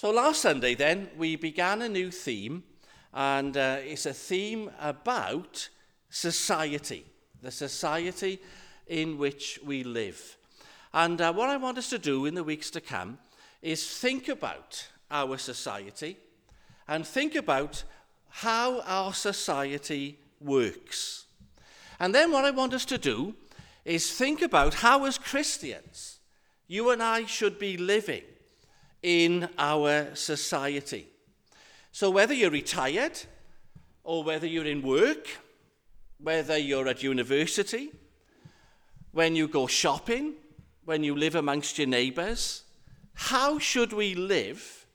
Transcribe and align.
So 0.00 0.10
last 0.10 0.40
Sunday, 0.40 0.74
then, 0.74 1.10
we 1.18 1.36
began 1.36 1.82
a 1.82 1.88
new 1.90 2.10
theme, 2.10 2.62
and 3.12 3.54
uh, 3.54 3.80
it's 3.82 4.06
a 4.06 4.14
theme 4.14 4.70
about 4.80 5.68
society, 6.08 7.04
the 7.42 7.50
society 7.50 8.40
in 8.86 9.18
which 9.18 9.60
we 9.62 9.84
live. 9.84 10.38
And 10.94 11.20
uh, 11.20 11.34
what 11.34 11.50
I 11.50 11.58
want 11.58 11.76
us 11.76 11.90
to 11.90 11.98
do 11.98 12.24
in 12.24 12.34
the 12.34 12.42
weeks 12.42 12.70
to 12.70 12.80
come 12.80 13.18
is 13.60 13.86
think 13.86 14.28
about 14.28 14.88
our 15.10 15.36
society 15.36 16.16
and 16.88 17.06
think 17.06 17.34
about 17.34 17.84
how 18.30 18.80
our 18.86 19.12
society 19.12 20.18
works. 20.40 21.26
And 21.98 22.14
then 22.14 22.32
what 22.32 22.46
I 22.46 22.52
want 22.52 22.72
us 22.72 22.86
to 22.86 22.96
do 22.96 23.34
is 23.84 24.10
think 24.10 24.40
about 24.40 24.72
how, 24.72 25.04
as 25.04 25.18
Christians, 25.18 26.20
you 26.68 26.88
and 26.88 27.02
I 27.02 27.26
should 27.26 27.58
be 27.58 27.76
living 27.76 28.22
in 29.02 29.48
our 29.58 30.14
society. 30.14 31.06
So, 31.92 32.10
whether 32.10 32.34
you're 32.34 32.50
retired, 32.50 33.18
or 34.04 34.24
whether 34.24 34.46
you're 34.46 34.66
in 34.66 34.82
work, 34.82 35.28
whether 36.18 36.56
you're 36.56 36.88
at 36.88 37.02
university, 37.02 37.90
when 39.12 39.34
you 39.34 39.48
go 39.48 39.66
shopping, 39.66 40.34
when 40.84 41.02
you 41.04 41.14
live 41.14 41.34
amongst 41.34 41.78
your 41.78 41.86
neighbours, 41.86 42.64
how 43.14 43.58
should 43.58 43.92
we 43.92 44.14
live 44.14 44.86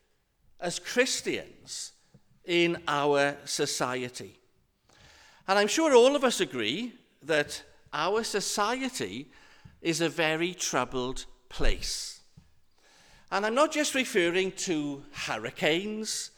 as 0.60 0.80
Christians 0.80 1.92
in 2.46 2.78
our 2.88 3.38
society? 3.46 4.38
And 5.48 5.60
I'm 5.60 5.68
sure 5.68 5.96
all 5.96 6.16
of 6.16 6.24
us 6.24 6.40
agree 6.40 6.94
that 7.24 7.64
our 7.94 8.24
society 8.24 9.32
is 9.82 10.02
a 10.02 10.10
very 10.10 10.54
troubled 10.54 11.26
place. 11.50 12.15
And 13.32 13.46
I'm 13.46 13.56
not 13.56 13.72
just 13.72 13.96
referring 13.96 14.52
to 14.54 15.04
hurricanes 15.12 16.32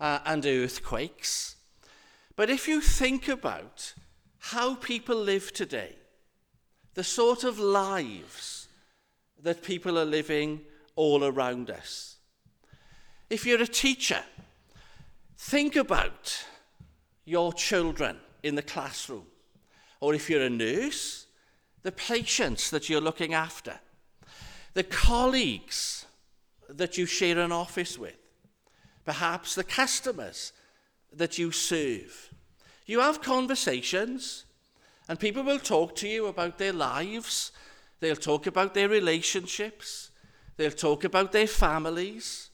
uh, 0.00 0.20
and 0.26 0.44
earthquakes, 0.44 1.56
but 2.36 2.50
if 2.50 2.68
you 2.68 2.80
think 2.80 3.28
about 3.28 3.94
how 4.38 4.74
people 4.74 5.16
live 5.16 5.52
today, 5.52 5.96
the 6.94 7.04
sort 7.04 7.44
of 7.44 7.58
lives 7.58 8.68
that 9.42 9.62
people 9.62 9.98
are 9.98 10.04
living 10.04 10.60
all 10.96 11.24
around 11.24 11.70
us. 11.70 12.16
If 13.30 13.46
you're 13.46 13.62
a 13.62 13.66
teacher, 13.66 14.22
think 15.36 15.76
about 15.76 16.44
your 17.24 17.52
children 17.52 18.18
in 18.42 18.54
the 18.54 18.62
classroom. 18.62 19.26
Or 20.00 20.14
if 20.14 20.28
you're 20.28 20.42
a 20.42 20.50
nurse, 20.50 21.26
the 21.82 21.92
patients 21.92 22.70
that 22.70 22.88
you're 22.88 23.00
looking 23.00 23.34
after, 23.34 23.80
the 24.74 24.84
colleagues 24.84 26.03
that 26.68 26.98
you 26.98 27.06
share 27.06 27.38
an 27.38 27.52
office 27.52 27.98
with, 27.98 28.16
perhaps 29.04 29.54
the 29.54 29.64
customers 29.64 30.52
that 31.12 31.38
you 31.38 31.52
serve. 31.52 32.30
You 32.86 33.00
have 33.00 33.22
conversations, 33.22 34.44
and 35.08 35.18
people 35.18 35.42
will 35.42 35.58
talk 35.58 35.94
to 35.96 36.08
you 36.08 36.26
about 36.26 36.58
their 36.58 36.72
lives, 36.72 37.52
they'll 38.00 38.16
talk 38.16 38.46
about 38.46 38.74
their 38.74 38.88
relationships, 38.88 40.10
they'll 40.56 40.70
talk 40.70 41.04
about 41.04 41.32
their 41.32 41.46
families. 41.46 42.50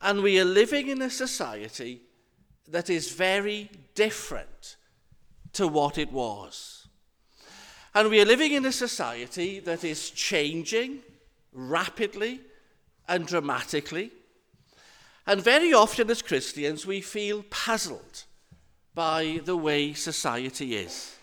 And 0.00 0.22
we 0.22 0.38
are 0.40 0.44
living 0.44 0.88
in 0.88 1.02
a 1.02 1.10
society 1.10 2.02
that 2.68 2.88
is 2.90 3.12
very 3.12 3.70
different 3.94 4.76
to 5.54 5.66
what 5.66 5.98
it 5.98 6.12
was. 6.12 6.86
And 7.94 8.10
we 8.10 8.20
are 8.20 8.26
living 8.26 8.52
in 8.52 8.64
a 8.66 8.72
society 8.72 9.58
that 9.60 9.82
is 9.82 10.10
changing 10.10 11.00
rapidly 11.52 12.40
and 13.08 13.26
dramatically. 13.26 14.10
And 15.26 15.42
very 15.42 15.72
often, 15.72 16.10
as 16.10 16.22
Christians, 16.22 16.86
we 16.86 17.00
feel 17.00 17.44
puzzled 17.50 18.24
by 18.94 19.40
the 19.44 19.56
way 19.56 19.92
society 19.92 20.76
is. 20.76 21.16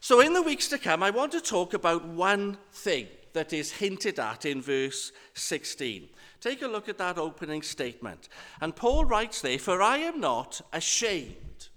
So, 0.00 0.20
in 0.20 0.34
the 0.34 0.42
weeks 0.42 0.68
to 0.68 0.78
come, 0.78 1.02
I 1.02 1.10
want 1.10 1.32
to 1.32 1.40
talk 1.40 1.72
about 1.72 2.04
one 2.04 2.58
thing 2.72 3.08
that 3.32 3.52
is 3.52 3.72
hinted 3.72 4.18
at 4.18 4.44
in 4.44 4.60
verse 4.60 5.12
16. 5.34 6.08
Take 6.40 6.60
a 6.60 6.68
look 6.68 6.88
at 6.88 6.98
that 6.98 7.16
opening 7.16 7.62
statement. 7.62 8.28
And 8.60 8.76
Paul 8.76 9.06
writes 9.06 9.40
there, 9.40 9.58
For 9.58 9.80
I 9.80 9.96
am 9.96 10.20
not 10.20 10.60
ashamed. 10.72 11.68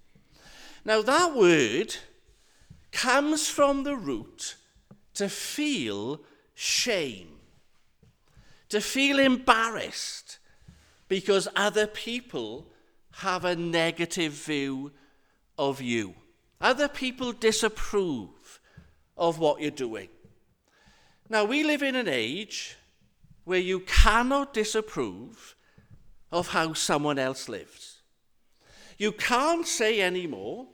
Now, 0.84 1.02
that 1.02 1.34
word 1.36 1.96
comes 2.92 3.50
from 3.50 3.84
the 3.84 3.96
root 3.96 4.56
to 5.14 5.30
feel 5.30 6.22
shame, 6.54 7.37
to 8.70 8.82
feel 8.82 9.20
embarrassed 9.20 10.40
because 11.08 11.48
other 11.56 11.88
people 11.88 12.68
have 13.12 13.46
a 13.46 13.56
negative 13.56 14.34
view 14.34 14.92
of 15.58 15.82
you. 15.82 16.14
Other 16.60 16.88
people 16.88 17.32
disapprove 17.32 18.60
of 19.18 19.40
what 19.40 19.62
you're 19.62 19.72
doing. 19.72 20.10
Now, 21.30 21.44
we 21.44 21.64
live 21.64 21.84
in 21.84 21.96
an 21.96 22.08
age 22.08 22.78
where 23.44 23.60
you 23.60 23.82
cannot 23.82 24.54
disapprove 24.54 25.56
of 26.32 26.50
how 26.50 26.74
someone 26.74 27.20
else 27.20 27.48
lives. 27.48 28.02
You 28.98 29.12
can't 29.12 29.66
say 29.66 30.02
anymore 30.02 30.68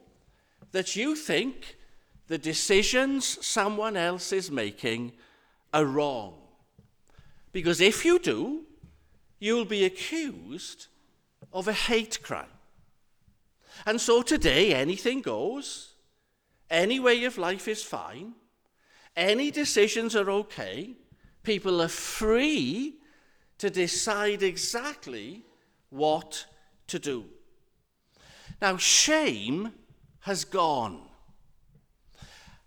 that 0.72 0.96
you 0.96 1.14
think 1.14 1.76
the 2.26 2.38
decisions 2.38 3.44
someone 3.46 3.96
else 3.96 4.32
is 4.32 4.50
making 4.50 5.12
are 5.72 5.84
wrong. 5.84 6.34
Because 7.54 7.80
if 7.80 8.04
you 8.04 8.18
do, 8.18 8.64
you'll 9.38 9.64
be 9.64 9.84
accused 9.84 10.88
of 11.52 11.68
a 11.68 11.72
hate 11.72 12.20
crime. 12.20 12.58
And 13.86 14.00
so 14.00 14.22
today, 14.22 14.74
anything 14.74 15.22
goes, 15.22 15.92
any 16.68 16.98
way 16.98 17.22
of 17.24 17.38
life 17.38 17.68
is 17.68 17.80
fine. 17.80 18.32
Any 19.14 19.52
decisions 19.52 20.16
are 20.16 20.28
okay. 20.32 20.96
People 21.44 21.80
are 21.80 21.88
free 21.88 22.96
to 23.58 23.70
decide 23.70 24.42
exactly 24.42 25.44
what 25.90 26.46
to 26.88 26.98
do. 26.98 27.24
Now, 28.60 28.78
shame 28.78 29.70
has 30.20 30.44
gone. 30.44 31.02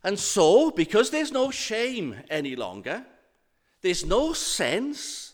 And 0.02 0.18
so, 0.18 0.72
because 0.72 1.10
there's 1.10 1.34
no 1.34 1.52
shame 1.52 2.16
any 2.30 2.56
longer, 2.56 3.06
there's 3.82 4.06
no 4.06 4.34
sense 4.34 5.34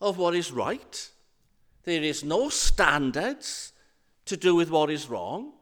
of 0.00 0.18
what 0.18 0.34
is 0.34 0.50
right, 0.50 1.10
there 1.84 2.02
is 2.02 2.24
no 2.24 2.48
standards 2.48 3.72
to 4.24 4.36
do 4.36 4.54
with 4.54 4.70
what 4.70 4.90
is 4.90 5.08
wrong. 5.08 5.52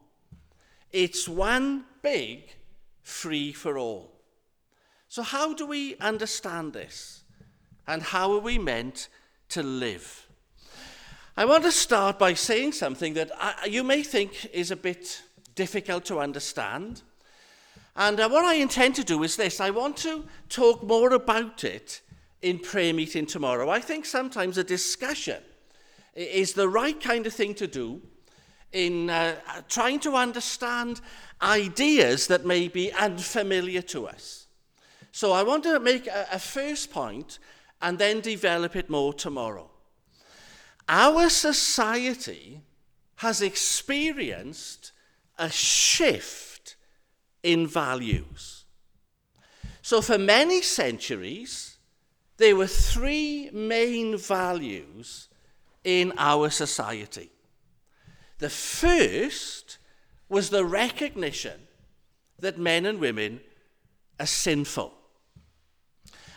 It's 0.92 1.28
one 1.28 1.84
big 2.02 2.54
free 3.02 3.52
for 3.52 3.78
all. 3.78 4.12
So, 5.08 5.22
how 5.22 5.54
do 5.54 5.66
we 5.66 5.96
understand 5.96 6.72
this? 6.72 7.22
And 7.86 8.02
how 8.02 8.32
are 8.32 8.40
we 8.40 8.58
meant 8.58 9.08
to 9.50 9.62
live? 9.62 10.26
I 11.36 11.44
want 11.44 11.64
to 11.64 11.72
start 11.72 12.18
by 12.18 12.34
saying 12.34 12.72
something 12.72 13.14
that 13.14 13.30
I, 13.36 13.66
you 13.66 13.82
may 13.82 14.02
think 14.02 14.46
is 14.52 14.70
a 14.70 14.76
bit 14.76 15.22
difficult 15.54 16.04
to 16.06 16.20
understand. 16.20 17.02
And 17.96 18.20
uh, 18.20 18.28
what 18.28 18.44
I 18.44 18.54
intend 18.54 18.94
to 18.96 19.04
do 19.04 19.22
is 19.22 19.36
this 19.36 19.60
I 19.60 19.70
want 19.70 19.96
to 19.98 20.24
talk 20.48 20.82
more 20.82 21.12
about 21.12 21.64
it 21.64 22.02
in 22.42 22.58
prayer 22.58 22.94
meeting 22.94 23.26
tomorrow. 23.26 23.68
I 23.68 23.80
think 23.80 24.06
sometimes 24.06 24.58
a 24.58 24.64
discussion 24.64 25.42
is 26.14 26.54
the 26.54 26.68
right 26.68 27.00
kind 27.00 27.26
of 27.26 27.34
thing 27.34 27.54
to 27.54 27.66
do 27.66 28.00
in 28.72 29.10
uh, 29.10 29.36
trying 29.68 30.00
to 30.00 30.14
understand 30.14 31.00
ideas 31.42 32.26
that 32.28 32.44
may 32.44 32.68
be 32.68 32.92
unfamiliar 32.92 33.82
to 33.82 34.06
us. 34.06 34.46
So 35.12 35.32
I 35.32 35.42
want 35.42 35.64
to 35.64 35.80
make 35.80 36.06
a, 36.06 36.26
a 36.32 36.38
first 36.38 36.90
point 36.90 37.38
and 37.82 37.98
then 37.98 38.20
develop 38.20 38.76
it 38.76 38.88
more 38.88 39.12
tomorrow. 39.12 39.70
Our 40.88 41.28
society 41.28 42.60
has 43.16 43.42
experienced 43.42 44.92
a 45.38 45.50
shift 45.50 46.76
in 47.42 47.66
values. 47.66 48.64
So, 49.82 50.02
for 50.02 50.18
many 50.18 50.62
centuries, 50.62 51.69
there 52.40 52.56
were 52.56 52.66
three 52.66 53.50
main 53.52 54.16
values 54.16 55.28
in 55.84 56.10
our 56.16 56.48
society. 56.48 57.30
The 58.38 58.48
first 58.48 59.76
was 60.30 60.48
the 60.48 60.64
recognition 60.64 61.60
that 62.38 62.58
men 62.58 62.86
and 62.86 62.98
women 62.98 63.40
are 64.18 64.26
sinful. 64.26 64.94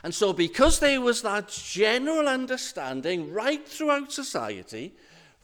And 0.03 0.13
so, 0.13 0.33
because 0.33 0.79
there 0.79 0.99
was 0.99 1.21
that 1.21 1.47
general 1.47 2.27
understanding 2.27 3.31
right 3.31 3.65
throughout 3.65 4.11
society, 4.11 4.93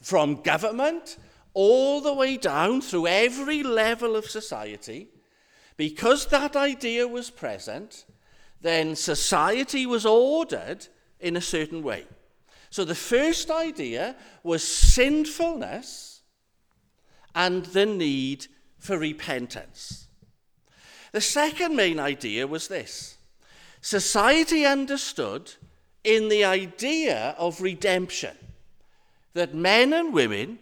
from 0.02 0.42
government 0.42 1.16
all 1.54 2.02
the 2.02 2.12
way 2.12 2.36
down 2.36 2.82
through 2.82 3.06
every 3.06 3.62
level 3.62 4.14
of 4.14 4.26
society, 4.26 5.08
because 5.78 6.26
that 6.26 6.54
idea 6.54 7.08
was 7.08 7.30
present, 7.30 8.04
then 8.60 8.94
society 8.94 9.86
was 9.86 10.04
ordered 10.04 10.86
in 11.18 11.36
a 11.36 11.40
certain 11.40 11.82
way. 11.82 12.04
So 12.70 12.84
the 12.84 12.94
first 12.94 13.50
idea 13.50 14.16
was 14.42 14.62
sinfulness 14.62 16.22
and 17.34 17.66
the 17.66 17.86
need 17.86 18.46
for 18.78 18.98
repentance. 18.98 20.08
The 21.12 21.20
second 21.20 21.74
main 21.74 21.98
idea 21.98 22.46
was 22.46 22.68
this 22.68 23.16
society 23.80 24.64
understood 24.64 25.54
in 26.04 26.28
the 26.28 26.44
idea 26.44 27.34
of 27.38 27.60
redemption 27.60 28.36
that 29.32 29.54
men 29.54 29.92
and 29.92 30.12
women 30.12 30.58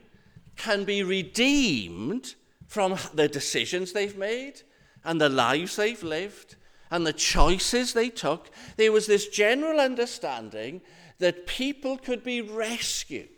can 0.56 0.85
be 0.85 1.03
redeemed 1.03 2.35
from 2.67 2.97
the 3.15 3.29
decisions 3.29 3.93
they've 3.93 4.17
made 4.17 4.62
and 5.05 5.21
the 5.21 5.29
lives 5.29 5.77
they've 5.77 6.03
lived 6.03 6.56
and 6.90 7.06
the 7.06 7.12
choices 7.12 7.93
they 7.93 8.11
took. 8.11 8.50
There 8.76 8.93
was 8.93 9.06
this 9.06 9.29
general 9.29 9.81
understanding 9.81 10.81
that 11.19 11.46
people 11.46 11.99
could 11.99 12.23
be 12.23 12.40
rescued. 12.40 13.29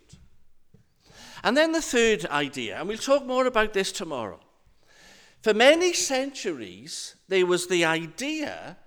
And 1.43 1.57
then 1.57 1.71
the 1.71 1.81
third 1.81 2.25
idea, 2.27 2.79
and 2.79 2.87
we'll 2.87 2.97
talk 2.97 3.25
more 3.25 3.47
about 3.47 3.73
this 3.73 3.91
tomorrow. 3.91 4.39
For 5.41 5.53
many 5.53 5.93
centuries, 5.93 7.15
there 7.27 7.47
was 7.47 7.67
the 7.67 7.83
idea 7.85 8.77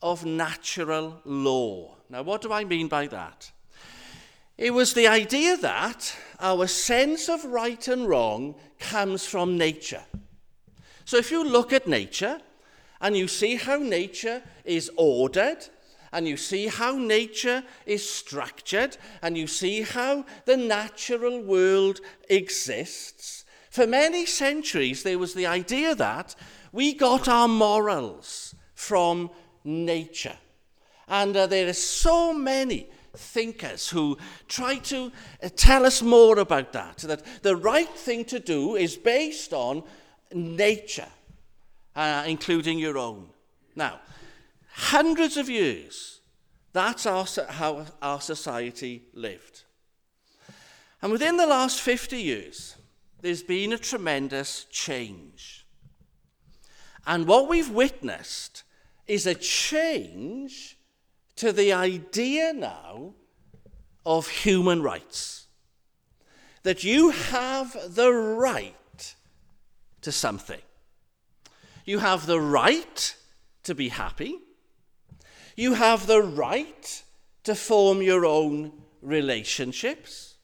of 0.00 0.24
natural 0.24 1.20
law. 1.24 1.96
Now, 2.08 2.22
what 2.22 2.42
do 2.42 2.52
I 2.52 2.64
mean 2.64 2.86
by 2.86 3.08
that? 3.08 3.50
It 4.56 4.72
was 4.72 4.94
the 4.94 5.08
idea 5.08 5.56
that 5.58 6.16
our 6.40 6.66
sense 6.66 7.28
of 7.28 7.44
right 7.44 7.86
and 7.88 8.08
wrong 8.08 8.54
comes 8.78 9.26
from 9.26 9.58
nature. 9.58 10.04
So 11.04 11.16
if 11.16 11.30
you 11.30 11.44
look 11.44 11.72
at 11.72 11.86
nature 11.86 12.40
and 13.00 13.16
you 13.16 13.28
see 13.28 13.56
how 13.56 13.76
nature 13.76 14.42
is 14.64 14.90
ordered, 14.96 15.68
and 16.12 16.26
you 16.26 16.36
see 16.36 16.68
how 16.68 16.96
nature 16.96 17.62
is 17.84 18.08
structured, 18.08 18.96
and 19.22 19.36
you 19.36 19.46
see 19.46 19.82
how 19.82 20.24
the 20.44 20.56
natural 20.56 21.42
world 21.42 22.00
exists, 22.30 23.44
for 23.70 23.86
many 23.86 24.24
centuries 24.24 25.02
there 25.02 25.18
was 25.18 25.34
the 25.34 25.46
idea 25.46 25.94
that 25.94 26.34
we 26.72 26.94
got 26.94 27.28
our 27.28 27.48
morals 27.48 28.54
from 28.74 29.30
nature. 29.64 30.36
And 31.08 31.36
uh, 31.36 31.46
there 31.46 31.68
are 31.68 31.74
so 31.74 32.32
many 32.32 32.88
thinkers 33.14 33.88
who 33.88 34.16
try 34.48 34.76
to 34.78 35.12
uh, 35.42 35.48
tell 35.54 35.86
us 35.86 36.02
more 36.02 36.38
about 36.38 36.72
that, 36.72 36.98
that 36.98 37.42
the 37.42 37.56
right 37.56 37.88
thing 37.88 38.24
to 38.26 38.40
do 38.40 38.76
is 38.76 38.96
based 38.96 39.52
on 39.52 39.82
nature, 40.32 41.08
uh, 41.96 42.24
including 42.26 42.78
your 42.78 42.98
own. 42.98 43.30
Now, 43.74 44.00
hundreds 44.74 45.36
of 45.36 45.48
years, 45.48 46.20
that's 46.72 47.06
our, 47.06 47.26
how 47.48 47.86
our 48.02 48.20
society 48.20 49.04
lived. 49.14 49.64
And 51.00 51.10
within 51.10 51.36
the 51.36 51.46
last 51.46 51.80
50 51.80 52.20
years, 52.20 52.76
there's 53.22 53.42
been 53.42 53.72
a 53.72 53.78
tremendous 53.78 54.64
change. 54.70 55.66
And 57.06 57.26
what 57.26 57.48
we've 57.48 57.70
witnessed 57.70 58.64
is 59.06 59.26
a 59.26 59.34
change 59.34 60.76
to 61.36 61.52
the 61.52 61.72
idea 61.72 62.52
now 62.52 63.14
of 64.04 64.28
human 64.28 64.82
rights. 64.82 65.46
That 66.62 66.82
you 66.82 67.10
have 67.10 67.76
the 67.94 68.12
right 68.12 69.14
to 70.02 70.12
something. 70.12 70.60
You 71.86 72.00
have 72.00 72.26
the 72.26 72.40
right 72.40 73.14
to 73.62 73.74
be 73.74 73.88
happy. 73.88 74.38
You 75.56 75.74
have 75.74 76.06
the 76.06 76.20
right 76.20 77.02
to 77.44 77.54
form 77.54 78.02
your 78.02 78.26
own 78.26 78.72
relationships. 79.00 80.34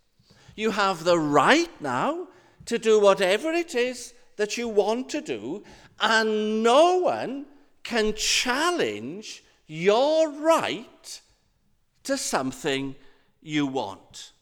You 0.55 0.71
have 0.71 1.03
the 1.03 1.19
right 1.19 1.81
now 1.81 2.29
to 2.67 2.79
do 2.79 3.01
whatever 3.01 3.53
it 3.53 3.75
is 3.75 4.15
that 4.37 4.57
you 4.57 4.69
want 4.69 5.09
to 5.11 5.21
do, 5.21 5.65
and 6.01 6.63
no 6.63 6.99
one 6.99 7.47
can 7.83 8.15
challenge 8.15 9.43
your 9.67 10.31
right 10.31 11.21
to 12.05 12.17
something 12.17 12.95
you 13.41 13.67
want. 13.67 14.33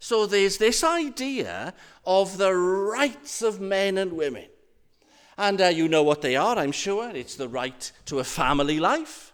So 0.00 0.26
there's 0.26 0.58
this 0.58 0.82
idea 0.82 1.74
of 2.04 2.38
the 2.38 2.54
rights 2.54 3.40
of 3.40 3.60
men 3.60 3.98
and 3.98 4.14
women. 4.14 4.48
And 5.38 5.60
uh, 5.60 5.66
you 5.66 5.86
know 5.88 6.02
what 6.02 6.20
they 6.20 6.34
are, 6.34 6.58
I'm 6.58 6.72
sure. 6.72 7.08
It's 7.14 7.36
the 7.36 7.48
right 7.48 7.92
to 8.06 8.18
a 8.18 8.24
family 8.24 8.80
life, 8.80 9.32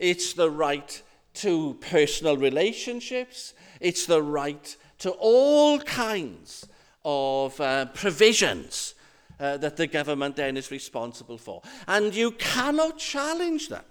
it's 0.00 0.32
the 0.32 0.50
right 0.50 1.00
to 1.34 1.74
personal 1.80 2.36
relationships, 2.36 3.54
it's 3.80 4.04
the 4.04 4.20
right 4.20 4.76
to 4.98 5.10
all 5.12 5.78
kinds 5.78 6.66
of 7.04 7.58
uh, 7.60 7.86
provisions 7.86 8.94
uh, 9.38 9.56
that 9.58 9.76
the 9.76 9.86
government 9.86 10.36
then 10.36 10.56
is 10.56 10.72
responsible 10.72 11.38
for. 11.38 11.62
And 11.86 12.12
you 12.12 12.32
cannot 12.32 12.98
challenge 12.98 13.68
them. 13.68 13.84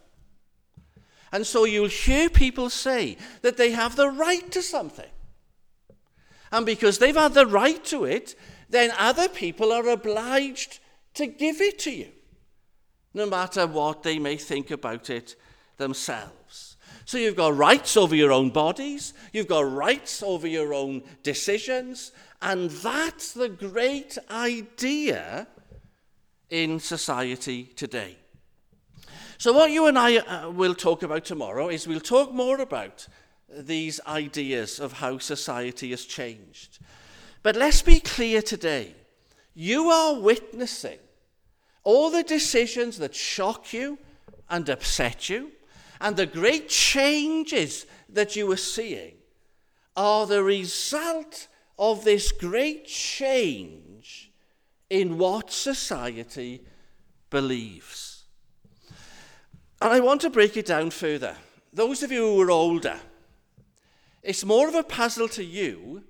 And 1.31 1.47
so 1.47 1.63
you'll 1.63 1.87
hear 1.87 2.29
people 2.29 2.69
say 2.69 3.17
that 3.41 3.55
they 3.55 3.71
have 3.71 3.95
the 3.95 4.09
right 4.09 4.51
to 4.51 4.61
something. 4.61 5.09
And 6.51 6.65
because 6.65 6.97
they've 6.97 7.15
had 7.15 7.33
the 7.33 7.47
right 7.47 7.83
to 7.85 8.03
it, 8.03 8.35
then 8.69 8.91
other 8.99 9.29
people 9.29 9.71
are 9.71 9.87
obliged 9.87 10.80
to 11.15 11.27
give 11.27 11.61
it 11.61 11.79
to 11.79 11.91
you, 11.91 12.09
no 13.13 13.25
matter 13.25 13.67
what 13.67 14.03
they 14.03 14.19
may 14.19 14.37
think 14.37 14.71
about 14.71 15.09
it 15.09 15.35
themselves. 15.77 16.77
So 17.05 17.17
you've 17.17 17.35
got 17.35 17.57
rights 17.57 17.97
over 17.97 18.15
your 18.15 18.31
own 18.31 18.51
bodies, 18.51 19.13
you've 19.33 19.47
got 19.47 19.71
rights 19.71 20.23
over 20.23 20.47
your 20.47 20.73
own 20.73 21.03
decisions, 21.23 22.11
and 22.41 22.69
that's 22.69 23.33
the 23.33 23.49
great 23.49 24.17
idea 24.29 25.47
in 26.49 26.79
society 26.79 27.63
today. 27.63 28.17
So, 29.37 29.53
what 29.53 29.71
you 29.71 29.87
and 29.87 29.97
I 29.97 30.17
uh, 30.17 30.51
will 30.51 30.75
talk 30.75 31.01
about 31.01 31.25
tomorrow 31.25 31.69
is 31.69 31.87
we'll 31.87 31.99
talk 31.99 32.31
more 32.31 32.59
about 32.59 33.07
these 33.49 33.99
ideas 34.05 34.79
of 34.79 34.93
how 34.93 35.17
society 35.17 35.89
has 35.89 36.05
changed. 36.05 36.79
But 37.41 37.55
let's 37.55 37.81
be 37.81 37.99
clear 37.99 38.41
today 38.41 38.95
you 39.53 39.89
are 39.89 40.19
witnessing 40.19 41.00
all 41.83 42.09
the 42.09 42.24
decisions 42.24 42.98
that 43.00 43.15
shock 43.15 43.74
you 43.74 43.98
and 44.50 44.69
upset 44.69 45.30
you, 45.30 45.51
and 46.00 46.15
the 46.15 46.25
great 46.25 46.69
changes 46.69 47.86
that 48.09 48.36
you 48.36 48.51
are 48.51 48.57
seeing 48.57 49.13
are 49.95 50.25
the 50.25 50.44
result 50.44 51.48
of 51.77 52.03
this 52.03 52.31
great 52.31 52.86
change 52.86 54.31
in 54.89 55.17
what 55.17 55.51
society 55.51 56.62
believes. 57.29 58.25
And 59.81 59.91
I 59.91 60.00
want 60.00 60.22
to 60.22 60.29
break 60.29 60.58
it 60.58 60.67
down 60.67 60.91
further. 60.91 61.36
Those 61.74 62.03
of 62.03 62.12
you 62.12 62.25
who 62.25 62.41
are 62.41 62.51
older, 62.51 63.00
it's 64.22 64.46
more 64.46 64.67
of 64.67 64.75
a 64.75 64.84
puzzle 64.84 65.29
to 65.29 65.43
you 65.43 66.03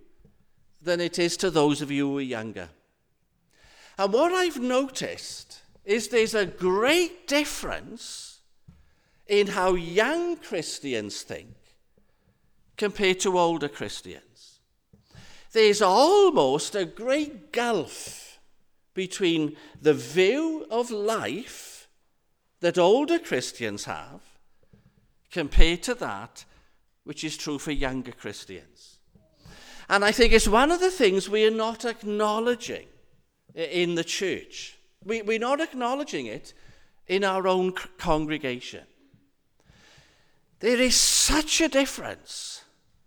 than 0.82 1.00
it 1.00 1.20
is 1.20 1.38
to 1.38 1.50
those 1.52 1.82
of 1.82 1.92
you 1.92 2.10
who 2.10 2.18
are 2.18 2.22
younger. 2.22 2.70
And 4.02 4.12
what 4.14 4.32
I've 4.32 4.60
noticed 4.60 5.62
is 5.86 6.08
there's 6.08 6.34
a 6.34 6.48
great 6.48 7.28
difference 7.28 8.40
in 9.28 9.46
how 9.46 9.76
young 9.76 10.38
Christians 10.38 11.22
think 11.22 11.54
compared 12.78 13.20
to 13.20 13.38
older 13.38 13.70
Christians 13.70 14.60
there's 15.52 15.84
almost 15.84 16.74
a 16.74 16.84
great 16.84 17.52
gulf 17.52 18.40
between 18.96 19.56
the 19.80 19.94
view 19.94 20.66
of 20.72 20.90
life 20.90 21.88
that 22.62 22.80
older 22.80 23.20
Christians 23.20 23.86
have 23.86 24.22
compared 25.30 25.84
to 25.84 25.94
that 25.94 26.44
which 27.04 27.24
is 27.24 27.38
true 27.38 27.60
for 27.60 27.72
younger 27.72 28.14
Christians. 28.14 28.98
And 29.88 30.04
I 30.04 30.12
think 30.12 30.34
it's 30.34 30.48
one 30.48 30.72
of 30.72 30.80
the 30.80 30.90
things 30.90 31.30
we 31.30 31.46
are 31.46 31.52
not 31.52 31.86
acknowledging 31.86 32.88
in 33.56 33.96
the 33.96 34.04
church. 34.04 34.78
We, 35.04 35.22
we're 35.22 35.40
not 35.40 35.62
acknowledging 35.62 36.28
it 36.28 36.54
in 37.08 37.24
our 37.24 37.48
own 37.48 37.74
congregation. 37.98 38.86
There 40.60 40.80
is 40.80 40.96
such 40.96 41.60
a 41.60 41.68
difference 41.68 42.64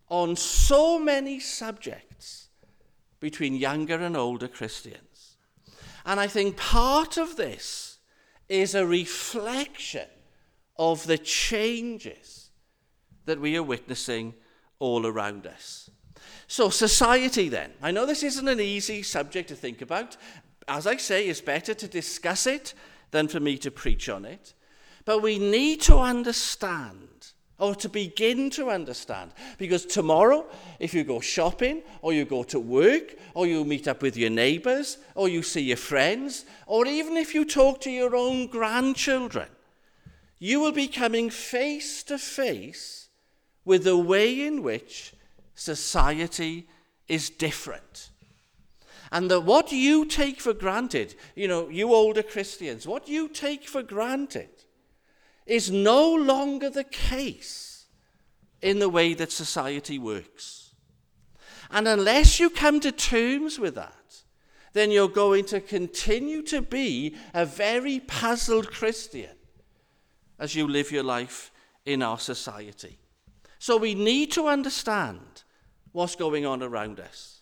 on 0.08 0.36
so 0.36 0.98
many 0.98 1.40
subjects 1.40 2.48
between 3.20 3.54
younger 3.54 3.96
and 3.96 4.16
older 4.16 4.48
Christians. 4.48 5.36
And 6.04 6.20
I 6.20 6.26
think 6.26 6.56
part 6.56 7.16
of 7.16 7.36
this 7.36 7.98
is 8.48 8.74
a 8.74 8.86
reflection 8.86 10.08
of 10.76 11.06
the 11.06 11.16
changes 11.16 12.50
that 13.24 13.40
we 13.40 13.56
are 13.56 13.62
witnessing 13.62 14.34
all 14.78 15.06
around 15.06 15.46
us. 15.46 15.88
So, 16.46 16.70
society 16.70 17.48
then. 17.48 17.72
I 17.82 17.90
know 17.90 18.06
this 18.06 18.22
isn't 18.22 18.48
an 18.48 18.60
easy 18.60 19.02
subject 19.02 19.48
to 19.48 19.54
think 19.54 19.82
about. 19.82 20.16
As 20.68 20.86
I 20.86 20.96
say, 20.96 21.26
it's 21.26 21.40
better 21.40 21.74
to 21.74 21.88
discuss 21.88 22.46
it 22.46 22.74
than 23.10 23.28
for 23.28 23.40
me 23.40 23.56
to 23.58 23.70
preach 23.70 24.08
on 24.08 24.24
it. 24.24 24.54
But 25.04 25.22
we 25.22 25.38
need 25.38 25.82
to 25.82 25.98
understand 25.98 27.08
or 27.58 27.74
to 27.74 27.88
begin 27.88 28.50
to 28.50 28.70
understand. 28.70 29.30
Because 29.58 29.86
tomorrow, 29.86 30.46
if 30.80 30.92
you 30.92 31.04
go 31.04 31.20
shopping, 31.20 31.82
or 32.02 32.12
you 32.12 32.24
go 32.24 32.42
to 32.42 32.58
work, 32.58 33.14
or 33.34 33.46
you 33.46 33.64
meet 33.64 33.86
up 33.86 34.02
with 34.02 34.16
your 34.16 34.30
neighbors, 34.30 34.98
or 35.14 35.28
you 35.28 35.42
see 35.42 35.62
your 35.62 35.76
friends, 35.76 36.44
or 36.66 36.86
even 36.86 37.16
if 37.16 37.34
you 37.34 37.44
talk 37.44 37.80
to 37.82 37.90
your 37.90 38.16
own 38.16 38.48
grandchildren, 38.48 39.48
you 40.38 40.60
will 40.60 40.72
be 40.72 40.88
coming 40.88 41.30
face 41.30 42.02
to 42.02 42.18
face 42.18 43.08
with 43.64 43.84
the 43.84 43.96
way 43.96 44.46
in 44.46 44.62
which 44.62 45.14
society 45.54 46.68
is 47.08 47.30
different. 47.30 48.10
And 49.12 49.30
that 49.30 49.40
what 49.40 49.70
you 49.70 50.06
take 50.06 50.40
for 50.40 50.52
granted, 50.52 51.14
you 51.36 51.46
know, 51.46 51.68
you 51.68 51.94
older 51.94 52.22
Christians, 52.22 52.86
what 52.86 53.08
you 53.08 53.28
take 53.28 53.68
for 53.68 53.82
granted 53.82 54.48
is 55.46 55.70
no 55.70 56.12
longer 56.14 56.70
the 56.70 56.84
case 56.84 57.86
in 58.62 58.78
the 58.78 58.88
way 58.88 59.14
that 59.14 59.30
society 59.30 59.98
works. 59.98 60.74
And 61.70 61.86
unless 61.86 62.40
you 62.40 62.50
come 62.50 62.80
to 62.80 62.92
terms 62.92 63.58
with 63.58 63.74
that, 63.74 64.22
then 64.72 64.90
you're 64.90 65.08
going 65.08 65.44
to 65.46 65.60
continue 65.60 66.42
to 66.42 66.60
be 66.60 67.14
a 67.32 67.46
very 67.46 68.00
puzzled 68.00 68.70
Christian 68.72 69.36
as 70.38 70.54
you 70.54 70.66
live 70.66 70.90
your 70.90 71.04
life 71.04 71.52
in 71.84 72.02
our 72.02 72.18
society. 72.18 72.98
So 73.64 73.78
we 73.78 73.94
need 73.94 74.30
to 74.32 74.46
understand 74.46 75.42
what's 75.92 76.16
going 76.16 76.44
on 76.44 76.62
around 76.62 77.00
us. 77.00 77.40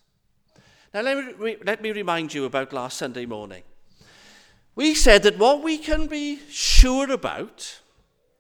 Now, 0.95 1.01
let 1.01 1.41
me, 1.41 1.57
let 1.67 1.83
me 1.83 1.91
remind 1.91 2.33
you 2.33 2.45
about 2.45 2.73
last 2.73 2.97
Sunday 2.97 3.27
morning. 3.27 3.65
We 4.77 4.95
said 4.95 5.25
that 5.25 5.37
what 5.37 5.65
we 5.65 5.79
can 5.79 6.07
be 6.07 6.39
sure 6.49 7.11
about 7.11 7.81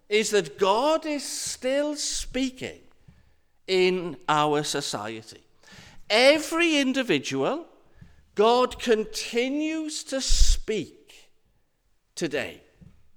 is 0.08 0.30
that 0.30 0.60
God 0.60 1.06
is 1.06 1.24
still 1.24 1.96
speaking 1.96 2.78
in 3.66 4.16
our 4.28 4.62
society. 4.62 5.42
Every 6.08 6.76
individual, 6.76 7.66
God 8.36 8.78
continues 8.78 10.04
to 10.04 10.20
speak 10.20 11.32
today. 12.14 12.62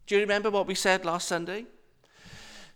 Do 0.07 0.15
you 0.15 0.21
remember 0.21 0.49
what 0.49 0.65
we 0.65 0.73
said 0.73 1.05
last 1.05 1.27
Sunday? 1.27 1.67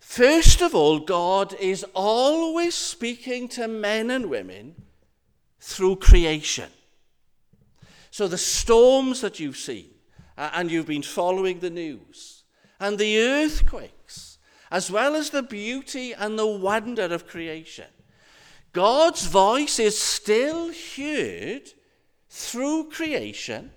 First 0.09 0.61
of 0.63 0.73
all, 0.73 0.97
God 0.97 1.53
is 1.59 1.85
always 1.93 2.73
speaking 2.73 3.47
to 3.49 3.67
men 3.67 4.09
and 4.09 4.25
women 4.25 4.73
through 5.59 5.97
creation. 5.97 6.71
So 8.09 8.27
the 8.27 8.35
storms 8.35 9.21
that 9.21 9.39
you've 9.39 9.55
seen, 9.55 9.91
and 10.35 10.71
you've 10.71 10.87
been 10.87 11.03
following 11.03 11.59
the 11.59 11.69
news, 11.69 12.43
and 12.79 12.97
the 12.97 13.21
earthquakes, 13.21 14.39
as 14.71 14.89
well 14.89 15.15
as 15.15 15.29
the 15.29 15.43
beauty 15.43 16.13
and 16.13 16.39
the 16.39 16.47
wonder 16.47 17.03
of 17.03 17.27
creation. 17.27 17.85
God's 18.73 19.27
voice 19.27 19.77
is 19.77 19.95
still 19.95 20.71
heard 20.97 21.69
through 22.31 22.89
creation 22.89 23.69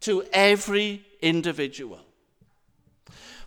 to 0.00 0.24
every 0.32 1.04
individual. 1.22 2.05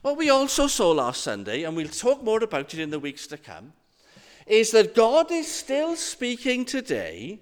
What 0.01 0.18
we 0.18 0.29
also 0.29 0.68
saw 0.68 0.91
last 0.91 1.22
Sunday, 1.22 1.63
and 1.63 1.75
we'll 1.75 1.88
talk 1.88 2.24
more 2.24 2.44
about 2.44 2.74
it 2.74 2.79
in 2.79 2.89
the 2.89 3.00
weeks 3.00 3.27
to 3.27 3.38
come, 3.38 3.74
is 4.48 4.72
that 4.72 4.96
God 4.96 5.32
is 5.32 5.48
still 5.51 5.96
speaking 5.96 6.65
today 6.65 7.41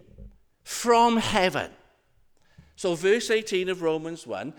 from 0.63 1.17
heaven. 1.17 1.71
So, 2.75 2.95
verse 2.95 3.29
18 3.29 3.69
of 3.69 3.81
Romans 3.81 4.27
1 4.27 4.53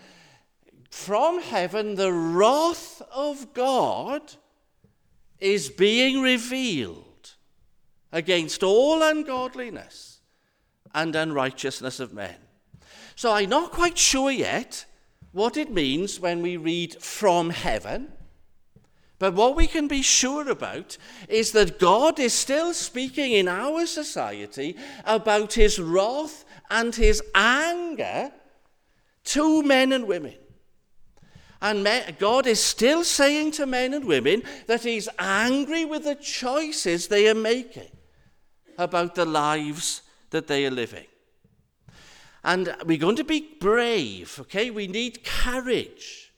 from 0.89 1.41
heaven, 1.41 1.95
the 1.95 2.11
wrath 2.11 3.01
of 3.13 3.53
God 3.53 4.21
is 5.39 5.69
being 5.69 6.21
revealed 6.21 7.35
against 8.11 8.63
all 8.63 9.03
ungodliness 9.03 10.19
and 10.93 11.15
unrighteousness 11.15 11.99
of 11.99 12.13
men. 12.13 12.35
So 13.15 13.31
I'm 13.33 13.49
not 13.49 13.71
quite 13.71 13.97
sure 13.97 14.31
yet 14.31 14.85
what 15.31 15.57
it 15.57 15.71
means 15.71 16.19
when 16.19 16.41
we 16.41 16.57
read 16.57 17.01
from 17.01 17.49
heaven. 17.49 18.11
But 19.19 19.33
what 19.33 19.55
we 19.55 19.67
can 19.67 19.87
be 19.87 20.01
sure 20.01 20.49
about 20.49 20.97
is 21.27 21.51
that 21.51 21.77
God 21.77 22.19
is 22.19 22.33
still 22.33 22.73
speaking 22.73 23.33
in 23.33 23.47
our 23.47 23.85
society 23.85 24.77
about 25.03 25.53
his 25.53 25.77
wrath 25.77 26.45
and 26.69 26.95
his 26.95 27.21
anger 27.35 28.31
to 29.25 29.61
men 29.63 29.91
and 29.91 30.07
women. 30.07 30.35
And 31.61 31.87
God 32.19 32.47
is 32.47 32.63
still 32.63 33.03
saying 33.03 33.51
to 33.51 33.65
men 33.65 33.93
and 33.93 34.05
women 34.05 34.43
that 34.67 34.83
He's 34.83 35.09
angry 35.17 35.83
with 35.83 36.05
the 36.05 36.15
choices 36.15 37.07
they 37.07 37.27
are 37.27 37.35
making 37.35 37.91
about 38.77 39.15
the 39.15 39.25
lives 39.25 40.01
that 40.29 40.47
they 40.47 40.65
are 40.65 40.71
living. 40.71 41.05
And 42.43 42.75
we're 42.85 42.97
going 42.97 43.17
to 43.17 43.23
be 43.23 43.55
brave, 43.59 44.37
okay? 44.41 44.71
We 44.71 44.87
need 44.87 45.23
courage 45.23 46.31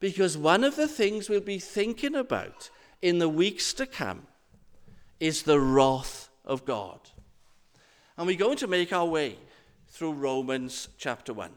because 0.00 0.36
one 0.36 0.64
of 0.64 0.76
the 0.76 0.88
things 0.88 1.28
we'll 1.28 1.40
be 1.40 1.58
thinking 1.58 2.14
about 2.14 2.70
in 3.00 3.18
the 3.18 3.28
weeks 3.28 3.72
to 3.74 3.86
come 3.86 4.26
is 5.18 5.42
the 5.42 5.60
wrath 5.60 6.28
of 6.44 6.64
God. 6.64 7.00
And 8.16 8.26
we're 8.26 8.36
going 8.36 8.58
to 8.58 8.66
make 8.66 8.92
our 8.92 9.06
way 9.06 9.38
through 9.88 10.12
Romans 10.12 10.88
chapter 10.98 11.32
1. 11.32 11.50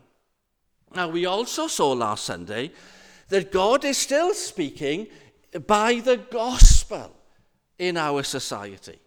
Now, 0.96 1.10
we 1.10 1.26
also 1.26 1.68
saw 1.68 1.92
last 1.92 2.24
Sunday 2.24 2.72
that 3.30 3.52
God 3.52 3.86
is 3.86 3.98
still 3.98 4.34
speaking 4.34 5.08
by 5.68 5.96
the 6.00 6.18
gospel 6.18 7.16
in 7.78 7.98
our 7.98 8.24
society. 8.24 9.00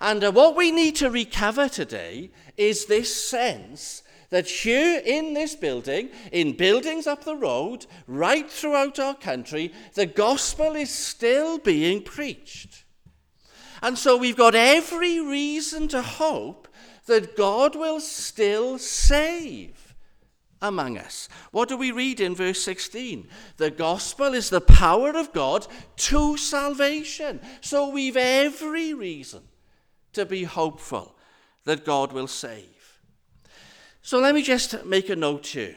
And 0.00 0.22
uh, 0.24 0.32
what 0.32 0.56
we 0.56 0.70
need 0.72 0.96
to 0.96 1.10
recover 1.10 1.68
today 1.68 2.30
is 2.56 2.86
this 2.86 3.14
sense 3.28 4.02
that 4.32 4.48
here 4.48 5.02
in 5.04 5.34
this 5.34 5.54
building, 5.54 6.08
in 6.32 6.56
buildings 6.56 7.06
up 7.06 7.22
the 7.22 7.36
road, 7.36 7.84
right 8.06 8.50
throughout 8.50 8.98
our 8.98 9.14
country, 9.14 9.70
the 9.92 10.06
gospel 10.06 10.74
is 10.74 10.88
still 10.88 11.58
being 11.58 12.02
preached. 12.02 12.84
And 13.82 13.98
so 13.98 14.16
we've 14.16 14.36
got 14.36 14.54
every 14.54 15.20
reason 15.20 15.86
to 15.88 16.00
hope 16.00 16.66
that 17.04 17.36
God 17.36 17.76
will 17.76 18.00
still 18.00 18.78
save 18.78 19.94
among 20.62 20.96
us. 20.96 21.28
What 21.50 21.68
do 21.68 21.76
we 21.76 21.92
read 21.92 22.18
in 22.18 22.34
verse 22.34 22.64
16? 22.64 23.28
The 23.58 23.70
gospel 23.70 24.32
is 24.32 24.48
the 24.48 24.62
power 24.62 25.10
of 25.10 25.34
God 25.34 25.66
to 25.96 26.38
salvation. 26.38 27.38
So 27.60 27.90
we've 27.90 28.16
every 28.16 28.94
reason 28.94 29.42
to 30.14 30.24
be 30.24 30.44
hopeful 30.44 31.18
that 31.64 31.84
God 31.84 32.14
will 32.14 32.28
save. 32.28 32.81
So 34.02 34.18
let 34.18 34.34
me 34.34 34.42
just 34.42 34.84
make 34.84 35.08
a 35.08 35.16
note 35.16 35.46
here. 35.46 35.76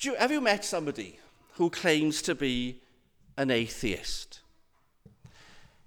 You, 0.00 0.14
have 0.14 0.30
you 0.30 0.40
met 0.40 0.64
somebody 0.64 1.18
who 1.54 1.68
claims 1.68 2.22
to 2.22 2.34
be 2.34 2.80
an 3.36 3.50
atheist? 3.50 4.40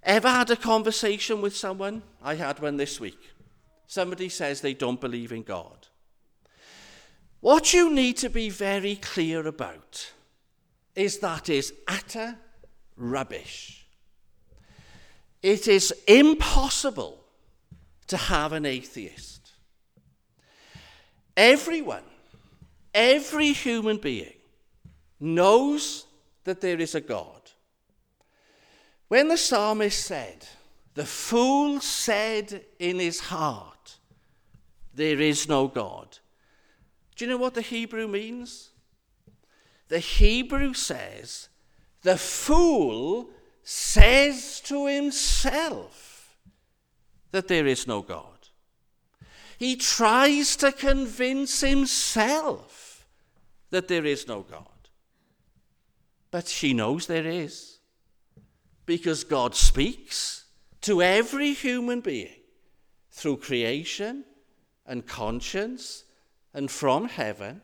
Ever 0.02 0.28
had 0.28 0.50
a 0.50 0.56
conversation 0.56 1.40
with 1.40 1.56
someone? 1.56 2.02
I 2.22 2.34
had 2.34 2.60
one 2.60 2.76
this 2.76 3.00
week. 3.00 3.18
Somebody 3.86 4.28
says 4.28 4.60
they 4.60 4.74
don't 4.74 5.00
believe 5.00 5.32
in 5.32 5.42
God. 5.42 5.88
What 7.40 7.72
you 7.72 7.92
need 7.92 8.18
to 8.18 8.28
be 8.28 8.50
very 8.50 8.96
clear 8.96 9.46
about 9.46 10.12
is 10.94 11.18
that 11.18 11.48
is 11.48 11.72
utter 11.88 12.36
rubbish. 12.96 13.86
It 15.42 15.66
is 15.66 15.92
impossible 16.06 17.24
to 18.08 18.16
have 18.16 18.52
an 18.52 18.66
atheist. 18.66 19.41
Everyone, 21.36 22.04
every 22.94 23.52
human 23.52 23.96
being 23.96 24.34
knows 25.18 26.06
that 26.44 26.60
there 26.60 26.80
is 26.80 26.94
a 26.94 27.00
God. 27.00 27.50
When 29.08 29.28
the 29.28 29.36
psalmist 29.36 30.04
said, 30.04 30.46
The 30.94 31.06
fool 31.06 31.80
said 31.80 32.64
in 32.78 32.98
his 32.98 33.20
heart, 33.20 33.98
There 34.94 35.20
is 35.20 35.48
no 35.48 35.68
God, 35.68 36.18
do 37.16 37.24
you 37.24 37.30
know 37.30 37.36
what 37.36 37.54
the 37.54 37.62
Hebrew 37.62 38.08
means? 38.08 38.70
The 39.88 39.98
Hebrew 39.98 40.74
says, 40.74 41.48
the 42.02 42.16
fool 42.16 43.30
says 43.62 44.60
to 44.62 44.86
himself 44.86 46.36
that 47.30 47.48
there 47.48 47.66
is 47.66 47.86
no 47.86 48.02
God. 48.02 48.41
He 49.62 49.76
tries 49.76 50.56
to 50.56 50.72
convince 50.72 51.60
himself 51.60 53.06
that 53.70 53.86
there 53.86 54.04
is 54.04 54.26
no 54.26 54.42
God. 54.42 54.88
But 56.32 56.48
she 56.48 56.74
knows 56.74 57.06
there 57.06 57.28
is. 57.28 57.78
Because 58.86 59.22
God 59.22 59.54
speaks 59.54 60.46
to 60.80 61.00
every 61.00 61.52
human 61.52 62.00
being 62.00 62.40
through 63.12 63.36
creation 63.36 64.24
and 64.84 65.06
conscience 65.06 66.06
and 66.52 66.68
from 66.68 67.06
heaven. 67.06 67.62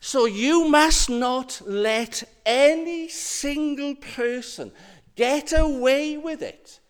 So 0.00 0.24
you 0.24 0.66
must 0.70 1.10
not 1.10 1.60
let 1.66 2.22
any 2.46 3.08
single 3.08 3.96
person 3.96 4.72
get 5.14 5.52
away 5.54 6.16
with 6.16 6.40
it 6.40 6.80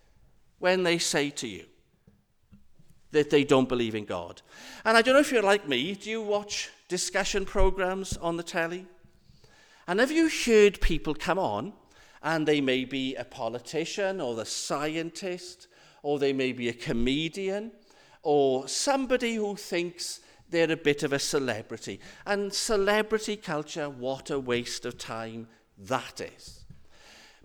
when 0.61 0.85
they 0.85 0.99
say 0.99 1.31
to 1.31 1.49
you 1.49 1.67
that 3.13 3.31
they 3.31 3.45
don't 3.45 3.69
believe 3.69 3.95
in 3.95 4.05
God. 4.05 4.43
And 4.85 4.97
I 4.97 5.03
don't 5.03 5.15
know 5.15 5.21
if 5.21 5.33
you're 5.33 5.43
like 5.43 5.69
me, 5.69 5.95
do 5.95 6.11
you 6.11 6.21
watch 6.21 6.71
discussion 6.89 7.45
programs 7.45 8.17
on 8.17 8.37
the 8.37 8.43
telly? 8.43 8.87
And 9.87 10.01
have 10.01 10.11
you 10.11 10.29
heard 10.29 10.81
people 10.81 11.15
come 11.15 11.39
on 11.39 11.73
and 12.23 12.47
they 12.47 12.61
may 12.61 12.85
be 12.85 13.15
a 13.17 13.25
politician 13.25 14.21
or 14.21 14.35
the 14.35 14.47
scientist 14.47 15.69
or 16.03 16.19
they 16.19 16.33
may 16.33 16.53
be 16.53 16.69
a 16.69 16.73
comedian 16.73 17.73
or 18.23 18.69
somebody 18.69 19.35
who 19.35 19.57
thinks 19.57 20.21
they're 20.53 20.71
a 20.71 20.77
bit 20.77 21.03
of 21.03 21.13
a 21.13 21.19
celebrity. 21.19 21.99
And 22.27 22.53
celebrity 22.53 23.37
culture, 23.37 23.89
what 23.91 24.31
a 24.31 24.39
waste 24.39 24.85
of 24.87 24.99
time 24.99 25.49
that 25.79 26.21
is. 26.21 26.65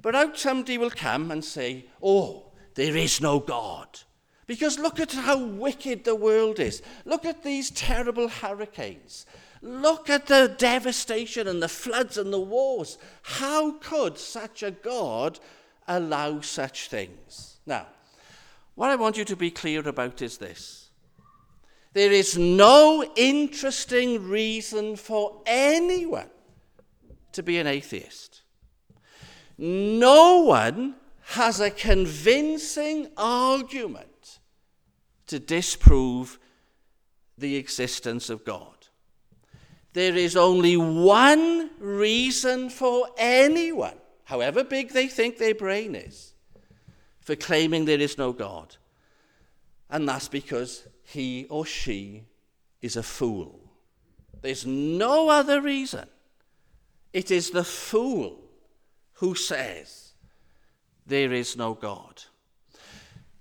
But 0.01 0.13
out 0.13 0.37
somebody 0.37 0.77
will 0.77 0.91
come 0.91 1.31
and 1.31 1.43
say, 1.43 1.85
Oh, 2.03 2.51
there 2.75 2.95
is 2.95 3.19
no 3.19 3.39
God. 3.39 4.01
Because 4.47 4.79
look 4.79 4.99
at 4.99 5.11
how 5.11 5.37
wicked 5.37 6.05
the 6.05 6.15
world 6.15 6.59
is. 6.59 6.81
Look 7.03 7.25
at 7.25 7.43
these 7.43 7.69
terrible 7.69 8.29
hurricanes. 8.29 9.25
Look 9.61 10.09
at 10.09 10.27
the 10.27 10.55
devastation 10.57 11.47
and 11.47 11.61
the 11.61 11.67
floods 11.67 12.17
and 12.17 12.31
the 12.31 12.39
wars. 12.39 12.97
How 13.23 13.71
could 13.73 14.17
such 14.17 14.63
a 14.63 14.71
God 14.71 15.39
allow 15.87 16.39
such 16.39 16.87
things? 16.87 17.57
Now, 17.65 17.87
what 18.75 18.89
I 18.89 18.95
want 18.95 19.17
you 19.17 19.25
to 19.25 19.35
be 19.35 19.51
clear 19.51 19.85
about 19.87 20.21
is 20.21 20.37
this 20.37 20.89
there 21.93 22.11
is 22.11 22.37
no 22.37 23.03
interesting 23.15 24.29
reason 24.29 24.95
for 24.95 25.41
anyone 25.45 26.29
to 27.31 27.41
be 27.43 27.57
an 27.57 27.67
atheist. 27.67 28.43
No 29.57 30.41
one 30.41 30.95
has 31.29 31.59
a 31.59 31.71
convincing 31.71 33.07
argument 33.17 34.16
to 35.27 35.39
disprove 35.39 36.39
the 37.37 37.55
existence 37.55 38.29
of 38.29 38.43
God. 38.43 38.87
There 39.93 40.15
is 40.15 40.35
only 40.35 40.77
one 40.77 41.71
reason 41.79 42.69
for 42.69 43.07
anyone, 43.17 43.95
however 44.25 44.63
big 44.63 44.91
they 44.91 45.07
think 45.07 45.37
their 45.37 45.55
brain 45.55 45.95
is, 45.95 46.33
for 47.19 47.35
claiming 47.35 47.85
there 47.85 47.99
is 47.99 48.17
no 48.17 48.31
God. 48.31 48.75
And 49.89 50.07
that's 50.07 50.27
because 50.27 50.87
he 51.03 51.45
or 51.49 51.65
she 51.65 52.25
is 52.81 52.95
a 52.95 53.03
fool. 53.03 53.59
There's 54.41 54.65
no 54.65 55.29
other 55.29 55.61
reason. 55.61 56.07
It 57.13 57.31
is 57.31 57.49
the 57.49 57.63
fool 57.63 58.43
who 59.13 59.33
says 59.33 60.13
there 61.05 61.33
is 61.33 61.57
no 61.57 61.73
God. 61.73 62.23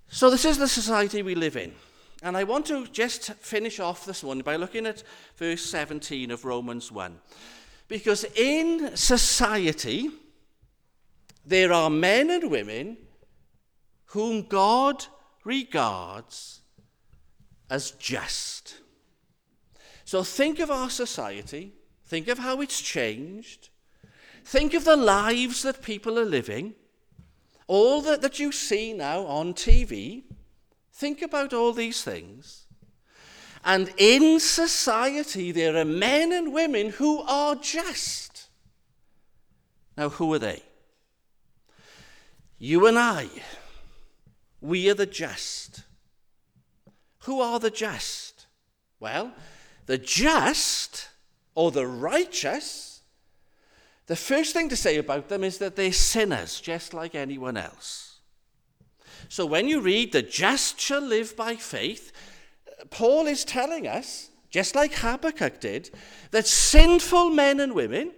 So, 0.08 0.30
this 0.30 0.44
is 0.44 0.58
the 0.58 0.68
society 0.68 1.22
we 1.22 1.34
live 1.34 1.56
in. 1.56 1.72
And 2.22 2.36
I 2.36 2.44
want 2.44 2.66
to 2.66 2.86
just 2.86 3.32
finish 3.34 3.78
off 3.78 4.06
this 4.06 4.25
one 4.25 4.40
by 4.40 4.56
looking 4.56 4.86
at 4.86 5.02
verse 5.36 5.62
17 5.64 6.30
of 6.30 6.44
Romans 6.44 6.90
1. 6.90 7.18
Because 7.88 8.25
in 8.34 8.96
society, 8.96 10.10
there 11.44 11.72
are 11.72 11.90
men 11.90 12.30
and 12.30 12.50
women 12.50 12.96
whom 14.06 14.42
God 14.42 15.04
regards 15.44 16.62
as 17.70 17.92
just. 17.92 18.78
So 20.04 20.22
think 20.22 20.58
of 20.58 20.70
our 20.70 20.90
society, 20.90 21.72
think 22.04 22.28
of 22.28 22.38
how 22.38 22.60
it's 22.60 22.80
changed, 22.80 23.68
think 24.44 24.75
of 24.75 24.84
the 24.84 24.96
lives 24.96 25.62
that 25.62 25.82
people 25.82 26.18
are 26.18 26.25
living, 26.25 26.75
all 27.66 28.00
that, 28.02 28.23
that 28.23 28.38
you 28.38 28.52
see 28.52 28.92
now 28.92 29.26
on 29.26 29.54
TV. 29.54 30.25
Think 30.92 31.23
about 31.23 31.52
all 31.52 31.73
these 31.73 32.02
things. 32.02 32.66
And 33.64 33.92
in 33.96 34.38
society, 34.38 35.52
there 35.52 35.76
are 35.76 35.84
men 35.84 36.32
and 36.32 36.52
women 36.52 36.90
who 36.90 37.21
are 37.23 37.56
just. 37.56 38.49
Now, 39.97 40.10
who 40.10 40.32
are 40.34 40.38
they? 40.38 40.62
You 42.58 42.86
and 42.86 42.99
I 42.99 43.28
we 44.60 44.90
are 44.90 44.95
the 44.95 45.06
just. 45.06 45.84
Who 47.21 47.40
are 47.40 47.58
the 47.58 47.71
just? 47.71 48.47
Well, 49.00 49.32
the 49.86 49.99
just 49.99 51.08
or 51.54 51.71
the 51.71 51.86
righteous, 51.86 52.96
the 54.06 54.16
first 54.16 54.52
thing 54.52 54.69
to 54.69 54.76
say 54.76 54.99
about 54.99 55.28
them 55.28 55.42
is 55.42 55.58
that 55.58 55.76
they're 55.76 55.92
sinners, 55.92 56.60
just 56.60 56.95
like 56.95 57.14
anyone 57.14 57.56
else. 57.56 58.21
So 59.28 59.45
when 59.45 59.66
you 59.66 59.80
read, 59.80 60.12
the 60.12 60.23
just 60.23 60.80
shall 60.80 61.00
live 61.00 61.36
by 61.36 61.56
faith, 61.56 62.12
Paul 62.90 63.26
is 63.26 63.45
telling 63.45 63.86
us, 63.86 64.30
just 64.50 64.75
like 64.75 64.95
Habakkuk 64.95 65.60
did, 65.60 65.90
that 66.30 66.47
sinful 66.47 67.30
men 67.30 67.58
and 67.58 67.75
women 67.75 68.12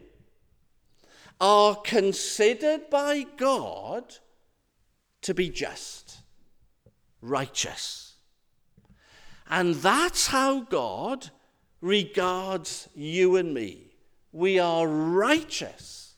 are 1.40 1.77
considered 1.77 2.90
by 2.90 3.24
God 3.37 4.16
to 5.22 5.33
be 5.35 5.48
just 5.48 6.18
righteous. 7.22 8.16
And 9.48 9.77
that's 9.77 10.27
how 10.27 10.61
God 10.61 11.31
regards 11.81 12.88
you 12.94 13.37
and 13.37 13.55
me. 13.55 13.88
We 14.33 14.59
are 14.59 14.87
righteous 14.87 16.14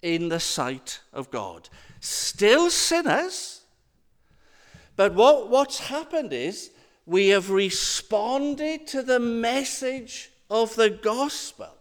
in 0.00 0.28
the 0.28 0.40
sight 0.40 1.00
of 1.12 1.30
God. 1.30 1.68
Still 2.00 2.70
sinners, 2.70 3.62
but 4.96 5.14
what, 5.14 5.48
what's 5.48 5.78
happened 5.78 6.32
is 6.32 6.70
we 7.06 7.28
have 7.28 7.50
responded 7.50 8.86
to 8.88 9.02
the 9.02 9.20
message 9.20 10.30
of 10.50 10.74
the 10.76 10.90
gospel 10.90 11.74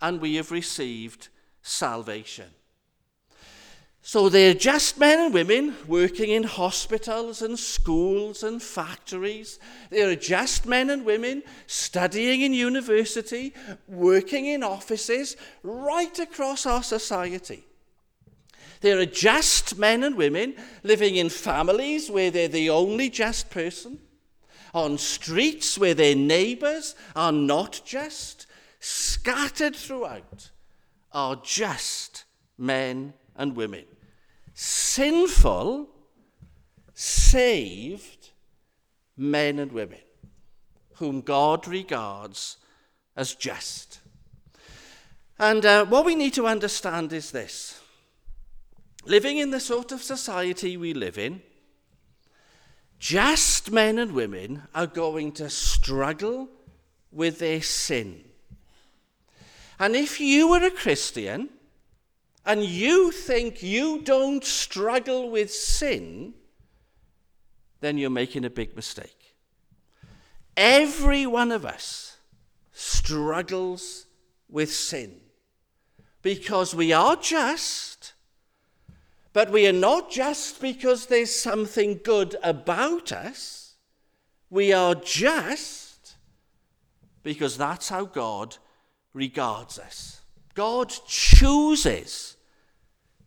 and 0.00 0.20
we 0.20 0.34
have 0.36 0.50
received 0.50 1.28
salvation. 1.62 2.50
So 4.06 4.28
they're 4.28 4.54
just 4.54 5.00
men 5.00 5.18
and 5.18 5.34
women 5.34 5.74
working 5.88 6.30
in 6.30 6.44
hospitals 6.44 7.42
and 7.42 7.58
schools 7.58 8.44
and 8.44 8.62
factories. 8.62 9.58
They're 9.90 10.14
just 10.14 10.64
men 10.64 10.90
and 10.90 11.04
women 11.04 11.42
studying 11.66 12.42
in 12.42 12.54
university, 12.54 13.52
working 13.88 14.46
in 14.46 14.62
offices, 14.62 15.36
right 15.64 16.16
across 16.20 16.66
our 16.66 16.84
society. 16.84 17.64
There 18.80 18.96
are 19.00 19.06
just 19.06 19.76
men 19.76 20.04
and 20.04 20.14
women 20.14 20.54
living 20.84 21.16
in 21.16 21.28
families 21.28 22.08
where 22.08 22.30
they're 22.30 22.46
the 22.46 22.70
only 22.70 23.10
just 23.10 23.50
person, 23.50 23.98
on 24.72 24.98
streets 24.98 25.76
where 25.76 25.94
their 25.94 26.14
neighbours 26.14 26.94
are 27.16 27.32
not 27.32 27.80
just, 27.84 28.46
scattered 28.78 29.74
throughout 29.74 30.50
are 31.10 31.34
just 31.42 32.24
men 32.56 33.12
and 33.34 33.56
women 33.56 33.84
sinful, 34.58 35.86
saved 36.94 38.30
men 39.18 39.58
and 39.58 39.70
women 39.70 39.98
whom 40.94 41.20
God 41.20 41.68
regards 41.68 42.56
as 43.14 43.34
just. 43.34 44.00
And 45.38 45.66
uh, 45.66 45.84
what 45.84 46.06
we 46.06 46.14
need 46.14 46.32
to 46.34 46.46
understand 46.46 47.12
is 47.12 47.30
this 47.30 47.82
living 49.04 49.36
in 49.36 49.50
the 49.50 49.60
sort 49.60 49.92
of 49.92 50.02
society 50.02 50.78
we 50.78 50.94
live 50.94 51.18
in, 51.18 51.42
just 52.98 53.70
men 53.70 53.98
and 53.98 54.12
women 54.12 54.62
are 54.74 54.86
going 54.86 55.32
to 55.32 55.50
struggle 55.50 56.48
with 57.12 57.38
their 57.40 57.60
sin. 57.60 58.24
And 59.78 59.94
if 59.94 60.18
you 60.18 60.48
were 60.48 60.64
a 60.64 60.70
Christian, 60.70 61.50
and 62.46 62.64
you 62.64 63.10
think 63.10 63.60
you 63.60 64.00
don't 64.02 64.44
struggle 64.44 65.30
with 65.30 65.52
sin, 65.52 66.32
then 67.80 67.98
you're 67.98 68.08
making 68.08 68.44
a 68.44 68.50
big 68.50 68.76
mistake. 68.76 69.34
Every 70.56 71.26
one 71.26 71.50
of 71.50 71.66
us 71.66 72.16
struggles 72.72 74.06
with 74.48 74.72
sin 74.72 75.20
because 76.22 76.72
we 76.72 76.92
are 76.92 77.16
just, 77.16 78.14
but 79.32 79.50
we 79.50 79.66
are 79.66 79.72
not 79.72 80.10
just 80.10 80.60
because 80.60 81.06
there's 81.06 81.34
something 81.34 82.00
good 82.04 82.36
about 82.44 83.10
us. 83.10 83.74
We 84.50 84.72
are 84.72 84.94
just 84.94 86.14
because 87.24 87.58
that's 87.58 87.88
how 87.88 88.04
God 88.04 88.56
regards 89.12 89.80
us. 89.80 90.20
God 90.54 90.92
chooses 91.08 92.35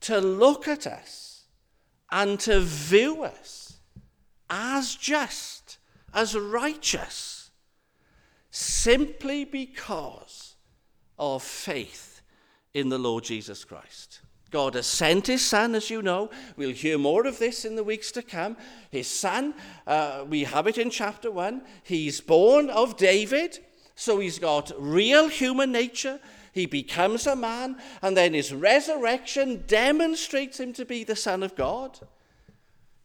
to 0.01 0.19
look 0.19 0.67
at 0.67 0.87
us 0.87 1.43
and 2.11 2.39
to 2.41 2.59
view 2.59 3.23
us 3.23 3.79
as 4.49 4.95
just, 4.95 5.77
as 6.13 6.35
righteous, 6.35 7.51
simply 8.49 9.45
because 9.45 10.55
of 11.17 11.43
faith 11.43 12.21
in 12.73 12.89
the 12.89 12.97
Lord 12.97 13.23
Jesus 13.23 13.63
Christ. 13.63 14.21
God 14.51 14.73
has 14.73 14.87
sent 14.87 15.27
his 15.27 15.45
son, 15.45 15.75
as 15.75 15.89
you 15.89 16.01
know. 16.01 16.31
We'll 16.55 16.71
hear 16.71 16.97
more 16.97 17.27
of 17.27 17.37
this 17.37 17.65
in 17.65 17.75
the 17.75 17.83
weeks 17.83 18.11
to 18.13 18.23
come. 18.23 18.57
His 18.89 19.07
son, 19.07 19.53
uh, 19.85 20.25
we 20.27 20.43
have 20.43 20.65
it 20.65 20.79
in 20.79 20.89
chapter 20.89 21.29
1. 21.29 21.61
He's 21.83 22.19
born 22.19 22.69
of 22.71 22.97
David, 22.97 23.59
so 23.93 24.19
he's 24.19 24.39
got 24.39 24.71
real 24.79 25.27
human 25.27 25.71
nature. 25.71 26.19
He 26.53 26.65
becomes 26.65 27.27
a 27.27 27.35
man, 27.35 27.77
and 28.01 28.17
then 28.17 28.33
his 28.33 28.53
resurrection 28.53 29.63
demonstrates 29.67 30.59
him 30.59 30.73
to 30.73 30.85
be 30.85 31.03
the 31.03 31.15
Son 31.15 31.43
of 31.43 31.55
God. 31.55 31.99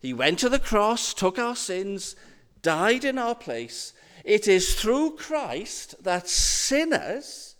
He 0.00 0.12
went 0.12 0.38
to 0.40 0.48
the 0.48 0.58
cross, 0.58 1.14
took 1.14 1.38
our 1.38 1.56
sins, 1.56 2.16
died 2.62 3.04
in 3.04 3.18
our 3.18 3.34
place. 3.34 3.92
It 4.24 4.48
is 4.48 4.74
through 4.74 5.16
Christ 5.16 6.02
that 6.02 6.28
sinners 6.28 7.56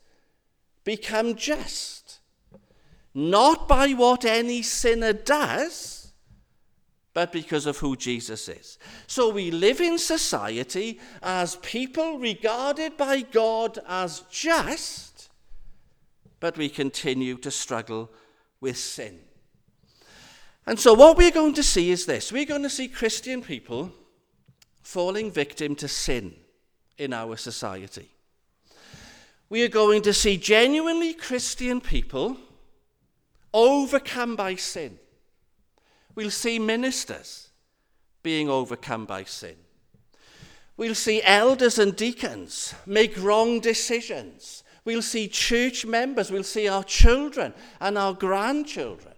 become 0.84 1.34
just 1.34 2.20
not 3.14 3.68
by 3.68 3.90
what 3.90 4.24
any 4.24 4.60
sinner 4.62 5.12
does, 5.12 6.12
but 7.12 7.30
because 7.30 7.64
of 7.64 7.78
who 7.78 7.94
Jesus 7.96 8.48
is. 8.48 8.76
So 9.06 9.28
we 9.28 9.52
live 9.52 9.80
in 9.80 9.98
society 9.98 10.98
as 11.22 11.56
people 11.56 12.18
regarded 12.18 12.96
by 12.96 13.20
God 13.20 13.78
as 13.86 14.24
just, 14.30 15.03
but 16.44 16.58
we 16.58 16.68
continue 16.68 17.38
to 17.38 17.50
struggle 17.50 18.10
with 18.60 18.76
sin. 18.76 19.18
And 20.66 20.78
so 20.78 20.92
what 20.92 21.16
we're 21.16 21.30
going 21.30 21.54
to 21.54 21.62
see 21.62 21.90
is 21.90 22.04
this 22.04 22.30
we're 22.30 22.44
going 22.44 22.64
to 22.64 22.68
see 22.68 22.86
Christian 22.86 23.40
people 23.40 23.90
falling 24.82 25.30
victim 25.30 25.74
to 25.76 25.88
sin 25.88 26.34
in 26.98 27.14
our 27.14 27.38
society. 27.38 28.10
We 29.48 29.62
are 29.62 29.68
going 29.68 30.02
to 30.02 30.12
see 30.12 30.36
genuinely 30.36 31.14
Christian 31.14 31.80
people 31.80 32.36
overcome 33.54 34.36
by 34.36 34.56
sin. 34.56 34.98
We'll 36.14 36.30
see 36.30 36.58
ministers 36.58 37.48
being 38.22 38.50
overcome 38.50 39.06
by 39.06 39.24
sin. 39.24 39.56
We'll 40.76 40.94
see 40.94 41.22
elders 41.22 41.78
and 41.78 41.96
deacons 41.96 42.74
make 42.84 43.16
wrong 43.16 43.60
decisions. 43.60 44.62
We'll 44.84 45.02
see 45.02 45.28
church 45.28 45.86
members, 45.86 46.30
we'll 46.30 46.42
see 46.42 46.68
our 46.68 46.84
children 46.84 47.54
and 47.80 47.96
our 47.96 48.12
grandchildren 48.12 49.14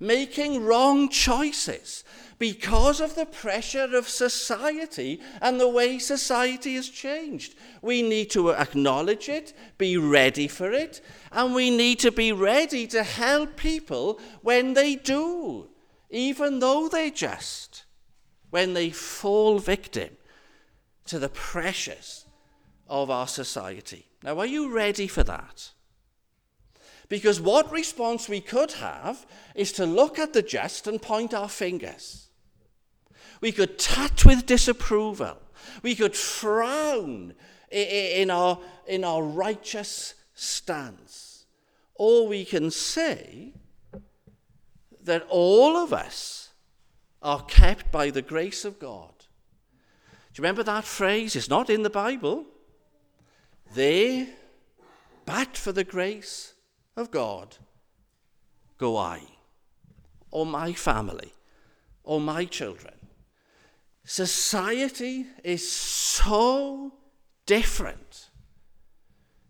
making 0.00 0.64
wrong 0.64 1.10
choices 1.10 2.02
because 2.38 3.02
of 3.02 3.14
the 3.14 3.26
pressure 3.26 3.94
of 3.94 4.08
society 4.08 5.20
and 5.42 5.60
the 5.60 5.68
way 5.68 5.98
society 5.98 6.74
has 6.74 6.88
changed. 6.88 7.54
We 7.82 8.00
need 8.00 8.30
to 8.30 8.50
acknowledge 8.52 9.28
it, 9.28 9.52
be 9.76 9.98
ready 9.98 10.48
for 10.48 10.72
it, 10.72 11.02
and 11.30 11.54
we 11.54 11.68
need 11.68 11.98
to 12.00 12.10
be 12.10 12.32
ready 12.32 12.86
to 12.88 13.02
help 13.02 13.56
people 13.56 14.18
when 14.40 14.72
they 14.72 14.96
do, 14.96 15.68
even 16.08 16.60
though 16.60 16.88
they 16.88 17.10
just, 17.10 17.84
when 18.48 18.72
they 18.72 18.88
fall 18.88 19.58
victim 19.58 20.16
to 21.06 21.18
the 21.18 21.28
pressures 21.28 22.24
of 22.88 23.10
our 23.10 23.28
society. 23.28 24.09
Now, 24.22 24.38
are 24.38 24.46
you 24.46 24.72
ready 24.72 25.06
for 25.06 25.22
that? 25.24 25.70
Because 27.08 27.40
what 27.40 27.72
response 27.72 28.28
we 28.28 28.40
could 28.40 28.72
have 28.72 29.26
is 29.54 29.72
to 29.72 29.86
look 29.86 30.18
at 30.18 30.32
the 30.32 30.42
jest 30.42 30.86
and 30.86 31.02
point 31.02 31.34
our 31.34 31.48
fingers. 31.48 32.28
We 33.40 33.52
could 33.52 33.78
tat 33.78 34.24
with 34.24 34.46
disapproval. 34.46 35.38
We 35.82 35.94
could 35.94 36.14
frown 36.14 37.34
in 37.70 38.30
our, 38.30 38.58
in 38.86 39.04
our 39.04 39.22
righteous 39.22 40.14
stance. 40.34 41.46
Or 41.94 42.28
we 42.28 42.44
can 42.44 42.70
say 42.70 43.54
that 45.02 45.26
all 45.28 45.76
of 45.76 45.92
us 45.92 46.50
are 47.22 47.42
kept 47.42 47.90
by 47.90 48.10
the 48.10 48.22
grace 48.22 48.64
of 48.64 48.78
God. 48.78 49.14
Do 49.18 50.40
you 50.40 50.42
remember 50.42 50.62
that 50.62 50.84
phrase? 50.84 51.34
It's 51.34 51.48
not 51.48 51.70
in 51.70 51.82
the 51.82 51.90
Bible. 51.90 52.46
They, 53.74 54.28
but 55.24 55.56
for 55.56 55.72
the 55.72 55.84
grace 55.84 56.54
of 56.96 57.10
God, 57.10 57.56
go 58.78 58.96
I, 58.96 59.22
or 60.30 60.44
my 60.44 60.72
family, 60.72 61.32
or 62.02 62.20
my 62.20 62.44
children. 62.44 62.94
Society 64.04 65.26
is 65.44 65.70
so 65.70 66.94
different 67.46 68.30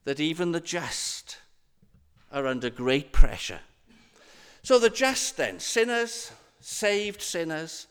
that 0.05 0.21
even 0.21 0.53
the 0.53 0.61
just 0.61 1.39
are 2.33 2.47
under 2.47 2.69
great 2.69 3.13
pressure. 3.13 3.61
So, 4.63 4.79
the 4.79 4.91
just 4.91 5.37
then, 5.37 5.59
sinners, 5.59 6.33
saved 6.61 7.23
sinners, 7.23 7.87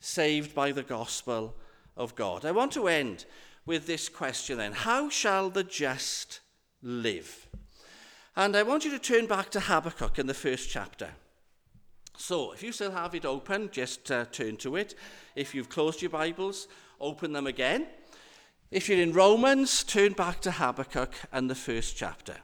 saved 0.00 0.54
by 0.54 0.72
the 0.72 0.82
gospel 0.82 1.56
of 1.96 2.14
God. 2.14 2.44
I 2.44 2.52
want 2.52 2.72
to 2.72 2.88
end 2.88 3.24
with 3.66 3.86
this 3.86 4.08
question 4.08 4.58
then 4.58 4.72
How 4.72 5.08
shall 5.08 5.50
the 5.50 5.64
just 5.64 6.40
live? 6.82 7.48
And 8.34 8.56
I 8.56 8.62
want 8.62 8.84
you 8.84 8.90
to 8.92 8.98
turn 8.98 9.26
back 9.26 9.50
to 9.50 9.60
Habakkuk 9.60 10.18
in 10.18 10.26
the 10.26 10.34
first 10.34 10.70
chapter. 10.70 11.10
So, 12.16 12.52
if 12.52 12.62
you 12.62 12.72
still 12.72 12.92
have 12.92 13.14
it 13.14 13.24
open, 13.24 13.68
just 13.72 14.10
uh, 14.10 14.26
turn 14.26 14.56
to 14.58 14.76
it. 14.76 14.94
If 15.34 15.54
you've 15.54 15.68
closed 15.68 16.02
your 16.02 16.10
Bibles, 16.10 16.68
open 17.00 17.32
them 17.32 17.46
again. 17.46 17.86
If 18.70 18.88
you're 18.88 19.02
in 19.02 19.12
Romans, 19.12 19.84
turn 19.84 20.12
back 20.12 20.40
to 20.42 20.50
Habakkuk 20.50 21.12
and 21.32 21.50
the 21.50 21.54
first 21.54 21.96
chapter. 21.96 22.36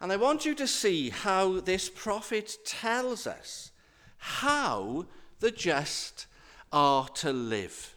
And 0.00 0.12
I 0.12 0.16
want 0.16 0.44
you 0.44 0.54
to 0.56 0.66
see 0.66 1.10
how 1.10 1.60
this 1.60 1.88
prophet 1.88 2.56
tells 2.64 3.26
us 3.26 3.70
how 4.18 5.06
the 5.40 5.50
just 5.50 6.26
are 6.72 7.08
to 7.08 7.32
live. 7.32 7.96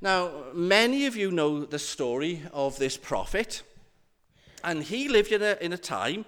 Now, 0.00 0.30
many 0.54 1.06
of 1.06 1.16
you 1.16 1.32
know 1.32 1.64
the 1.64 1.78
story 1.78 2.42
of 2.52 2.78
this 2.78 2.96
prophet, 2.96 3.62
and 4.62 4.82
he 4.82 5.08
lived 5.08 5.32
in 5.32 5.42
a, 5.42 5.56
in 5.60 5.72
a 5.72 5.78
time 5.78 6.24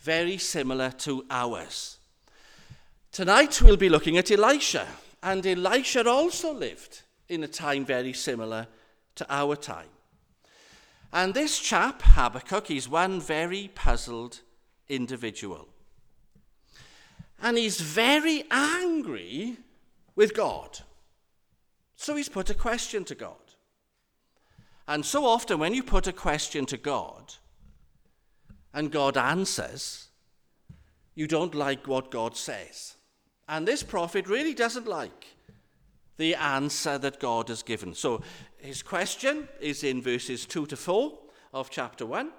very 0.00 0.38
similar 0.38 0.90
to 0.90 1.24
ours. 1.30 1.98
Tonight 3.10 3.60
we'll 3.60 3.76
be 3.76 3.90
looking 3.90 4.16
at 4.16 4.30
Elisha, 4.30 4.86
and 5.22 5.46
Elisha 5.46 6.08
also 6.08 6.54
lived 6.54 7.02
in 7.28 7.44
a 7.44 7.48
time 7.48 7.84
very 7.84 8.14
similar 8.14 8.66
to 9.16 9.26
our 9.28 9.56
time. 9.56 9.90
And 11.12 11.34
this 11.34 11.58
chap, 11.58 12.00
Habakkuk, 12.02 12.70
is 12.70 12.88
one 12.88 13.20
very 13.20 13.70
puzzled 13.74 14.40
individual. 14.88 15.68
And 17.42 17.58
he's 17.58 17.78
very 17.78 18.44
angry 18.50 19.58
with 20.16 20.34
God. 20.34 20.80
So 22.02 22.16
he's 22.16 22.28
put 22.28 22.50
a 22.50 22.54
question 22.54 23.04
to 23.04 23.14
God. 23.14 23.36
And 24.88 25.06
so 25.06 25.24
often, 25.24 25.60
when 25.60 25.72
you 25.72 25.84
put 25.84 26.08
a 26.08 26.12
question 26.12 26.66
to 26.66 26.76
God 26.76 27.34
and 28.74 28.90
God 28.90 29.16
answers, 29.16 30.08
you 31.14 31.28
don't 31.28 31.54
like 31.54 31.86
what 31.86 32.10
God 32.10 32.36
says. 32.36 32.96
And 33.48 33.68
this 33.68 33.84
prophet 33.84 34.26
really 34.26 34.52
doesn't 34.52 34.88
like 34.88 35.28
the 36.16 36.34
answer 36.34 36.98
that 36.98 37.20
God 37.20 37.48
has 37.48 37.62
given. 37.62 37.94
So 37.94 38.22
his 38.56 38.82
question 38.82 39.48
is 39.60 39.84
in 39.84 40.02
verses 40.02 40.44
2 40.44 40.66
to 40.66 40.76
4 40.76 41.16
of 41.54 41.70
chapter 41.70 42.04
1. 42.04 42.32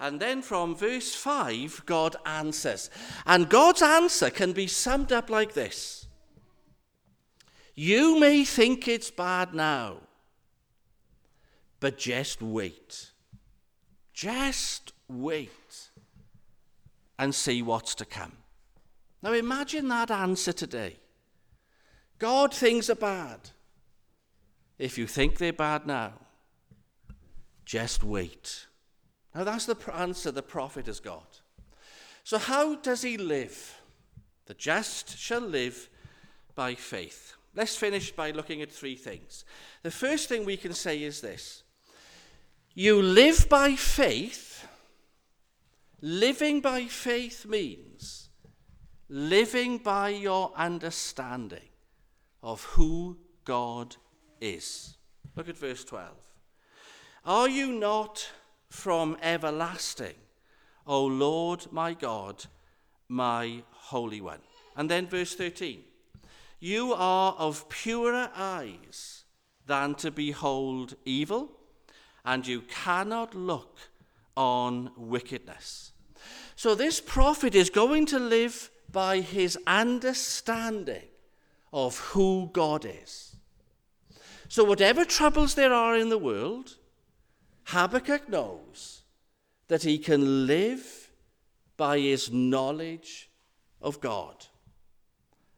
And 0.00 0.18
then 0.18 0.42
from 0.42 0.74
verse 0.74 1.14
5, 1.14 1.84
God 1.86 2.16
answers. 2.26 2.90
And 3.26 3.48
God's 3.48 3.82
answer 3.82 4.30
can 4.30 4.50
be 4.52 4.66
summed 4.66 5.12
up 5.12 5.30
like 5.30 5.54
this 5.54 6.07
You 7.80 8.18
may 8.18 8.44
think 8.44 8.88
it's 8.88 9.08
bad 9.08 9.54
now, 9.54 9.98
but 11.78 11.96
just 11.96 12.42
wait. 12.42 13.12
Just 14.12 14.92
wait 15.06 15.90
and 17.20 17.32
see 17.32 17.62
what's 17.62 17.94
to 17.94 18.04
come. 18.04 18.32
Now 19.22 19.32
imagine 19.32 19.86
that 19.86 20.10
answer 20.10 20.52
today. 20.52 20.96
God 22.18 22.52
things 22.52 22.90
are 22.90 22.96
bad. 22.96 23.50
If 24.76 24.98
you 24.98 25.06
think 25.06 25.38
they're 25.38 25.52
bad 25.52 25.86
now, 25.86 26.14
just 27.64 28.02
wait. 28.02 28.66
Now 29.36 29.44
that's 29.44 29.66
the 29.66 29.76
answer 29.94 30.32
the 30.32 30.42
prophet 30.42 30.86
has 30.86 30.98
got. 30.98 31.42
So, 32.24 32.38
how 32.38 32.74
does 32.74 33.02
he 33.02 33.16
live? 33.16 33.80
The 34.46 34.54
just 34.54 35.16
shall 35.16 35.42
live 35.42 35.88
by 36.56 36.74
faith. 36.74 37.36
Let's 37.58 37.76
finish 37.76 38.12
by 38.12 38.30
looking 38.30 38.62
at 38.62 38.70
three 38.70 38.94
things. 38.94 39.44
The 39.82 39.90
first 39.90 40.28
thing 40.28 40.44
we 40.44 40.56
can 40.56 40.72
say 40.72 41.02
is 41.02 41.20
this 41.20 41.64
You 42.72 43.02
live 43.02 43.48
by 43.48 43.74
faith. 43.74 44.64
Living 46.00 46.60
by 46.60 46.84
faith 46.84 47.44
means 47.44 48.28
living 49.08 49.78
by 49.78 50.10
your 50.10 50.52
understanding 50.54 51.68
of 52.44 52.62
who 52.62 53.18
God 53.44 53.96
is. 54.40 54.96
Look 55.34 55.48
at 55.48 55.58
verse 55.58 55.82
12. 55.84 56.10
Are 57.24 57.48
you 57.48 57.72
not 57.72 58.30
from 58.70 59.16
everlasting, 59.20 60.14
O 60.86 61.04
Lord 61.04 61.66
my 61.72 61.94
God, 61.94 62.44
my 63.08 63.64
Holy 63.70 64.20
One. 64.20 64.40
And 64.76 64.88
then 64.88 65.08
verse 65.08 65.34
13 65.34 65.82
You 66.60 66.92
are 66.92 67.34
of 67.34 67.68
purer 67.68 68.30
eyes 68.34 69.24
than 69.66 69.94
to 69.96 70.10
behold 70.10 70.96
evil, 71.04 71.52
and 72.24 72.46
you 72.46 72.62
cannot 72.62 73.34
look 73.34 73.78
on 74.36 74.90
wickedness. 74.96 75.92
So 76.56 76.74
this 76.74 77.00
prophet 77.00 77.54
is 77.54 77.70
going 77.70 78.06
to 78.06 78.18
live 78.18 78.70
by 78.90 79.20
his 79.20 79.58
understanding 79.66 81.08
of 81.72 81.98
who 81.98 82.50
God 82.52 82.84
is. 82.84 83.36
So, 84.48 84.64
whatever 84.64 85.04
troubles 85.04 85.54
there 85.54 85.74
are 85.74 85.94
in 85.94 86.08
the 86.08 86.18
world, 86.18 86.76
Habakkuk 87.64 88.30
knows 88.30 89.02
that 89.68 89.82
he 89.82 89.98
can 89.98 90.46
live 90.46 91.10
by 91.76 91.98
his 91.98 92.32
knowledge 92.32 93.30
of 93.82 94.00
God. 94.00 94.46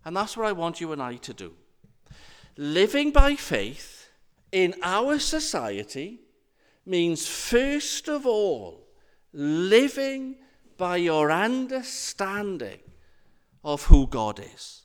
And 0.05 0.17
that's 0.17 0.37
what 0.37 0.47
I 0.47 0.53
want 0.53 0.81
you 0.81 0.93
and 0.93 1.03
I 1.03 1.17
to 1.17 1.35
do. 1.35 1.53
Living 2.57 3.11
by 3.11 3.37
faith 3.37 4.09
in 4.53 4.75
our 4.83 5.19
society 5.19 6.21
means, 6.87 7.27
first 7.27 8.09
of 8.09 8.27
all, 8.27 8.87
living 9.33 10.37
by 10.77 10.97
your 10.97 11.31
understanding 11.31 12.81
of 13.63 13.85
who 13.85 14.07
God 14.07 14.41
is. 14.55 14.83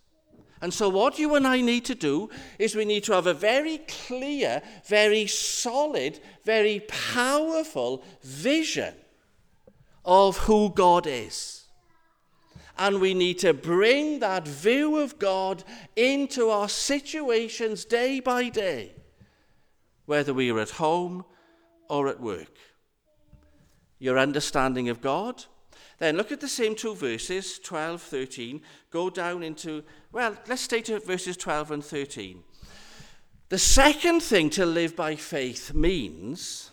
And 0.62 0.73
so, 0.73 0.89
what 0.89 1.19
you 1.19 1.36
and 1.36 1.45
I 1.45 1.62
need 1.62 1.86
to 1.86 1.95
do 1.95 2.30
is 2.58 2.75
we 2.75 2.86
need 2.86 3.04
to 3.06 3.13
have 3.13 3.28
a 3.28 3.34
very 3.34 3.80
clear, 3.88 4.62
very 4.88 5.28
solid, 5.28 6.19
very 6.43 6.80
powerful 6.88 8.04
vision 8.23 8.93
of 10.04 10.38
who 10.39 10.69
God 10.69 11.08
is. 11.08 11.64
And 12.78 13.00
we 13.00 13.13
need 13.13 13.39
to 13.39 13.54
bring 13.54 14.20
that 14.20 14.48
view 14.48 14.98
of 14.98 15.18
God 15.18 15.63
into 15.96 16.50
our 16.50 16.70
situations 16.70 17.86
day 17.86 18.20
by 18.20 18.50
day, 18.50 18.94
whether 20.06 20.34
we 20.34 20.52
are 20.52 20.60
at 20.60 20.72
home 20.72 21.26
or 21.89 22.08
at 22.08 22.20
work. 22.20 22.58
Your 24.00 24.20
understanding 24.20 24.89
of 24.89 25.02
God 25.02 25.46
then 25.98 26.18
look 26.18 26.32
at 26.32 26.41
the 26.41 26.48
same 26.48 26.76
two 26.76 26.94
verses, 26.94 27.60
12, 27.60 28.02
13. 28.02 28.62
Go 28.91 29.10
down 29.10 29.44
into, 29.44 29.84
well, 30.12 30.36
let's 30.48 30.62
stay 30.62 30.82
to 30.82 31.00
verses 31.00 31.38
12 31.38 31.72
and 31.72 31.84
13. 31.84 32.44
The 33.50 33.58
second 33.58 34.22
thing 34.22 34.50
to 34.52 34.65
live 34.65 34.96
by 34.96 35.15
faith 35.15 35.74
means 35.74 36.72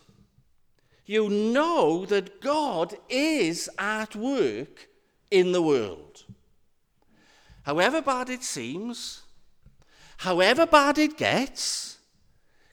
you 1.04 1.28
know 1.28 2.06
that 2.06 2.40
God 2.40 2.96
is 3.08 3.68
at 3.78 4.16
work 4.16 4.88
in 5.32 5.52
the 5.52 5.62
world. 5.62 6.24
However 7.62 8.02
bad 8.02 8.28
it 8.30 8.42
seems, 8.44 9.22
however 10.18 10.66
bad 10.66 10.98
it 10.98 11.16
gets, 11.16 11.98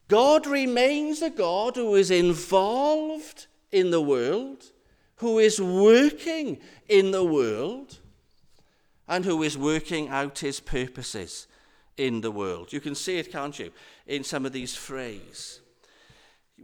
God 0.07 0.45
remains 0.45 1.21
a 1.21 1.29
God 1.29 1.75
who 1.75 1.95
is 1.95 2.11
involved 2.11 3.47
in 3.71 3.91
the 3.91 4.01
world 4.01 4.65
who 5.19 5.37
is 5.37 5.59
working 5.59 6.57
in 6.87 7.11
the 7.11 7.23
world 7.23 7.97
and 9.07 9.25
who 9.25 9.43
is 9.43 9.57
working 9.57 10.07
out 10.07 10.39
his 10.39 10.61
purposes 10.61 11.47
in 11.97 12.21
the 12.21 12.31
world. 12.31 12.71
You 12.71 12.79
can 12.79 12.95
see 12.95 13.17
it, 13.17 13.31
can't 13.31 13.57
you, 13.59 13.71
in 14.07 14.23
some 14.23 14.45
of 14.45 14.53
these 14.53 14.75
phrases. 14.75 15.59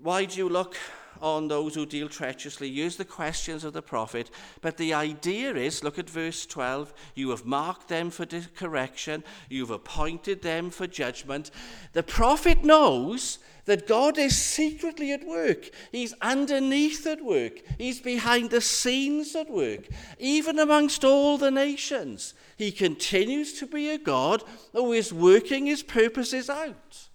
Why 0.01 0.23
do 0.23 0.37
you 0.37 0.47
look 0.47 0.77
on 1.25 1.47
those 1.47 1.73
who 1.73 1.87
deal 1.87 2.07
treacherously? 2.07 2.69
Use 2.69 2.97
the 2.97 3.03
questions 3.03 3.63
of 3.63 3.73
the 3.73 3.81
prophet. 3.81 4.29
But 4.61 4.77
the 4.77 4.93
idea 4.93 5.55
is 5.55 5.83
look 5.83 5.97
at 5.97 6.09
verse 6.09 6.45
12. 6.45 6.93
You 7.15 7.31
have 7.31 7.45
marked 7.45 7.87
them 7.87 8.11
for 8.11 8.27
correction, 8.55 9.23
you've 9.49 9.71
appointed 9.71 10.43
them 10.43 10.69
for 10.69 10.85
judgment. 10.85 11.49
The 11.93 12.03
prophet 12.03 12.63
knows 12.63 13.39
that 13.65 13.87
God 13.87 14.19
is 14.19 14.37
secretly 14.37 15.11
at 15.11 15.25
work. 15.25 15.71
He's 15.91 16.13
underneath 16.21 17.07
at 17.07 17.25
work. 17.25 17.53
He's 17.79 17.99
behind 17.99 18.51
the 18.51 18.61
scenes 18.61 19.35
at 19.35 19.49
work. 19.49 19.87
Even 20.19 20.59
amongst 20.59 21.03
all 21.03 21.39
the 21.39 21.49
nations, 21.49 22.35
He 22.55 22.71
continues 22.71 23.53
to 23.59 23.65
be 23.65 23.89
a 23.89 23.97
God 23.97 24.43
who 24.73 24.93
is 24.93 25.11
working 25.11 25.65
His 25.65 25.81
purposes 25.81 26.51
out. 26.51 27.09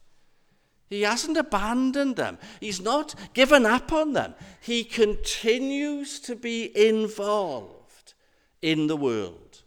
He 0.90 1.02
hasn't 1.02 1.36
abandoned 1.36 2.16
them. 2.16 2.36
He's 2.58 2.80
not 2.80 3.14
given 3.32 3.64
up 3.64 3.92
on 3.92 4.12
them. 4.12 4.34
He 4.60 4.82
continues 4.82 6.18
to 6.20 6.34
be 6.34 6.76
involved 6.76 8.14
in 8.60 8.88
the 8.88 8.96
world. 8.96 9.62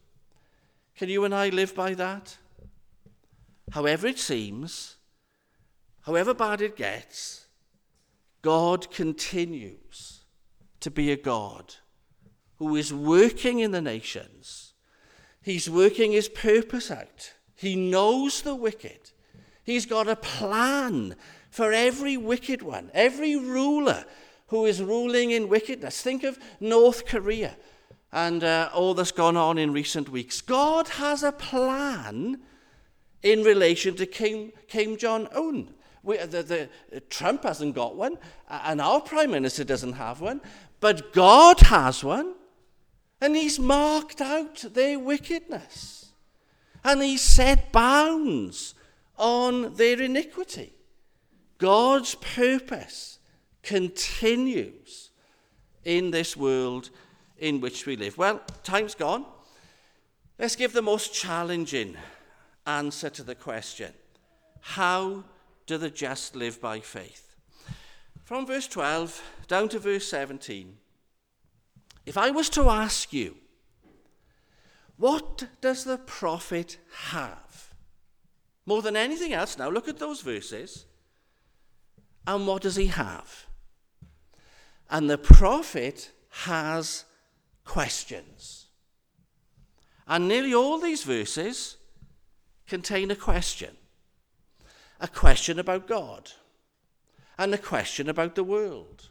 Can 0.98 1.08
you 1.08 1.24
and 1.24 1.34
I 1.34 1.48
live 1.48 1.74
by 1.74 1.94
that? 1.94 2.38
However, 3.72 4.06
it 4.06 4.20
seems, 4.20 4.98
however 6.02 6.34
bad 6.34 6.62
it 6.62 6.76
gets, 6.76 7.48
God 8.42 8.92
continues 8.92 10.26
to 10.82 10.92
be 10.92 11.10
a 11.10 11.18
God 11.18 11.76
who 12.58 12.76
is 12.76 12.94
working 12.94 13.60
in 13.60 13.72
the 13.72 13.82
nations. 13.82 14.74
He's 15.42 15.70
working 15.70 16.12
his 16.12 16.28
purpose 16.28 16.92
out. 16.92 17.34
He 17.56 17.78
knows 17.78 18.42
the 18.42 18.56
wicked. 18.56 19.13
He's 19.64 19.86
got 19.86 20.08
a 20.08 20.16
plan 20.16 21.16
for 21.50 21.72
every 21.72 22.18
wicked 22.18 22.62
one, 22.62 22.92
every 22.94 23.36
ruler 23.36 24.06
who 24.48 24.66
is 24.66 24.82
ruling 24.82 25.32
in 25.32 25.50
wickedness. 25.50 26.02
Think 26.02 26.24
of 26.24 26.38
North 26.60 27.06
Korea 27.06 27.56
and 28.12 28.44
uh, 28.44 28.70
all 28.74 28.94
that's 28.94 29.12
gone 29.12 29.36
on 29.36 29.58
in 29.58 29.74
recent 29.74 30.10
weeks. 30.10 30.42
God 30.42 30.88
has 30.88 31.24
a 31.24 31.32
plan 31.32 32.40
in 33.24 33.44
relation 33.44 33.96
to 33.96 34.06
Kim, 34.06 34.52
Kim 34.68 34.98
Jong 34.98 35.28
un. 35.36 35.74
We, 36.04 36.18
the, 36.18 36.70
the, 36.92 37.00
Trump 37.10 37.44
hasn't 37.44 37.74
got 37.74 37.96
one, 37.96 38.18
and 38.50 38.80
our 38.82 39.00
Prime 39.02 39.32
Minister 39.32 39.64
doesn't 39.64 39.94
have 39.94 40.22
one, 40.22 40.42
but 40.80 41.14
God 41.14 41.62
has 41.62 42.04
one, 42.04 42.36
and 43.22 43.36
He's 43.36 43.58
marked 43.58 44.20
out 44.20 44.66
their 44.74 45.00
wickedness, 45.00 46.12
and 46.84 47.02
He's 47.02 47.22
set 47.22 47.72
bounds 47.72 48.76
on 49.18 49.76
their 49.76 50.02
iniquity. 50.02 50.74
God's 51.58 52.16
purpose 52.16 53.20
continues 53.62 55.12
in 55.84 56.12
this 56.12 56.36
world 56.36 56.90
in 57.38 57.62
which 57.62 57.86
we 57.86 57.96
live. 57.96 58.18
Well, 58.18 58.42
time's 58.64 58.96
gone. 58.96 59.26
Let's 60.40 60.56
give 60.56 60.74
the 60.74 60.82
most 60.82 61.14
challenging 61.14 61.96
answer 62.66 63.10
to 63.10 63.24
the 63.24 63.36
question 63.36 63.94
How 64.62 65.24
do 65.66 65.78
the 65.78 65.90
just 65.90 66.36
live 66.36 66.60
by 66.60 66.80
faith? 66.80 67.36
From 68.24 68.46
verse 68.46 68.68
12 68.68 69.22
down 69.48 69.70
to 69.70 69.80
verse 69.80 70.08
17, 70.08 70.78
if 72.06 72.18
I 72.18 72.32
was 72.32 72.50
to 72.50 72.70
ask 72.70 73.14
you, 73.14 73.36
what 74.98 75.48
does 75.62 75.84
the 75.84 75.98
prophet 75.98 76.78
have? 77.08 77.43
More 78.66 78.82
than 78.82 78.96
anything 78.96 79.34
else, 79.34 79.58
now 79.58 79.70
look 79.70 79.88
at 79.88 80.00
those 80.00 80.22
verses. 80.22 80.86
And 82.26 82.48
what 82.48 82.62
does 82.62 82.76
he 82.76 82.88
have? 82.88 83.46
And 84.90 85.10
the 85.10 85.18
prophet 85.18 86.12
has 86.30 87.06
questions. 87.66 88.68
And 90.08 90.28
nearly 90.28 90.54
all 90.54 90.80
these 90.80 91.04
verses 91.04 91.78
contain 92.68 93.12
a 93.12 93.16
question 93.16 93.78
a 95.00 95.08
question 95.08 95.60
about 95.60 95.86
God, 95.86 96.32
and 97.38 97.54
a 97.54 97.58
question 97.58 98.08
about 98.08 98.36
the 98.36 98.44
world, 98.44 99.10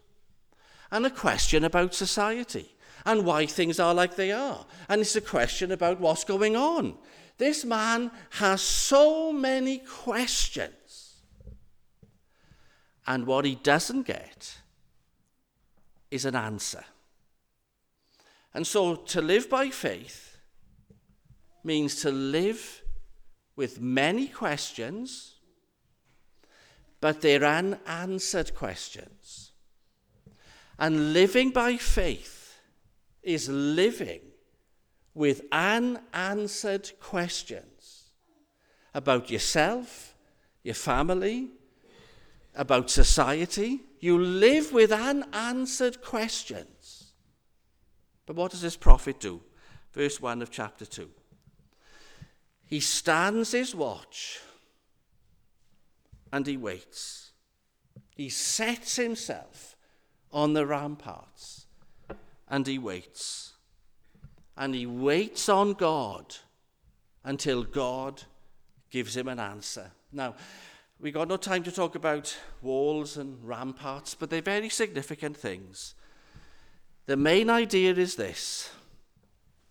and 0.91 1.05
a 1.05 1.11
question 1.11 1.65
about 1.65 1.93
society, 1.93 2.75
and 3.05 3.27
why 3.27 3.45
things 3.45 3.79
are 3.79 3.93
like 3.93 4.17
they 4.17 4.33
are. 4.33 4.65
And 4.89 5.03
it's 5.03 5.17
a 5.17 5.21
question 5.21 5.71
about 5.71 6.01
what's 6.01 6.25
going 6.25 6.57
on. 6.57 6.97
This 7.43 7.65
man 7.65 8.13
has 8.31 8.63
so 8.63 9.33
many 9.33 9.79
questions. 9.79 11.17
And 13.05 13.27
what 13.27 13.45
he 13.45 13.57
doesn't 13.57 14.05
get 14.05 14.59
is 16.09 16.25
an 16.25 16.37
answer. 16.37 16.85
And 18.55 18.65
so 18.65 18.95
to 18.95 19.21
live 19.21 19.51
by 19.51 19.71
faith 19.71 20.39
means 21.65 21.97
to 22.03 22.13
live 22.13 22.81
with 23.57 23.81
many 23.81 24.29
questions 24.29 25.41
but 27.01 27.23
they're 27.23 27.45
unanswered 27.45 28.55
questions. 28.55 29.51
And 30.79 31.13
living 31.13 31.51
by 31.51 31.77
faith 31.77 32.61
is 33.21 33.49
living 33.49 34.32
with 35.15 35.43
unanswered 35.53 36.91
questions 37.01 38.11
about 38.95 39.31
yourself, 39.31 40.15
your 40.63 40.75
family, 40.75 41.51
about 42.55 42.91
society. 42.91 43.81
You 44.01 44.19
live 44.19 44.73
with 44.73 44.93
unanswered 44.93 46.03
questions. 46.03 47.13
But 48.27 48.37
what 48.37 48.51
does 48.51 48.63
this 48.63 48.77
prophet 48.77 49.21
do? 49.21 49.43
verse 49.93 50.21
1 50.21 50.43
of 50.43 50.51
chapter 50.51 50.87
2. 50.87 51.09
He 52.65 52.81
stands 52.81 53.53
his 53.53 53.75
watch 53.75 54.41
and 56.33 56.47
he 56.47 56.57
waits. 56.57 57.33
He 58.17 58.29
sets 58.31 58.97
himself 58.97 59.77
on 60.33 60.55
the 60.55 60.67
ramparts 60.67 61.67
and 62.49 62.67
he 62.67 62.79
waits. 62.79 63.52
And 64.57 64.75
he 64.75 64.87
waits 64.87 65.49
on 65.49 65.73
God 65.73 66.37
until 67.25 67.63
God 67.63 68.23
gives 68.91 69.17
him 69.17 69.29
an 69.29 69.39
answer. 69.39 69.91
Now, 70.13 70.35
we 71.01 71.11
got 71.11 71.29
no 71.29 71.37
time 71.37 71.63
to 71.65 71.73
talk 71.73 71.95
about 71.95 72.37
walls 72.61 73.17
and 73.17 73.37
ramparts, 73.43 74.15
but 74.15 74.31
they're 74.31 74.43
very 74.43 74.69
significant 74.69 75.37
things. 75.37 75.95
The 77.07 77.17
main 77.17 77.51
idea 77.51 77.95
is 77.95 78.15
this 78.17 78.71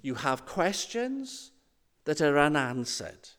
you 0.01 0.15
have 0.15 0.45
questions 0.45 1.51
that 2.05 2.21
are 2.21 2.37
unanswered, 2.37 3.29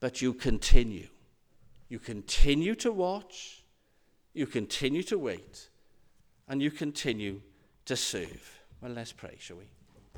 but 0.00 0.20
you 0.20 0.34
continue. 0.34 1.08
You 1.88 1.98
continue 1.98 2.74
to 2.76 2.90
watch, 2.90 3.64
you 4.34 4.46
continue 4.46 5.02
to 5.04 5.18
wait, 5.18 5.68
and 6.48 6.60
you 6.60 6.70
continue 6.70 7.40
to 7.84 7.96
serve. 7.96 8.60
Well, 8.80 8.92
let's 8.92 9.12
pray, 9.12 9.36
shall 9.38 9.58
we? 9.58 9.68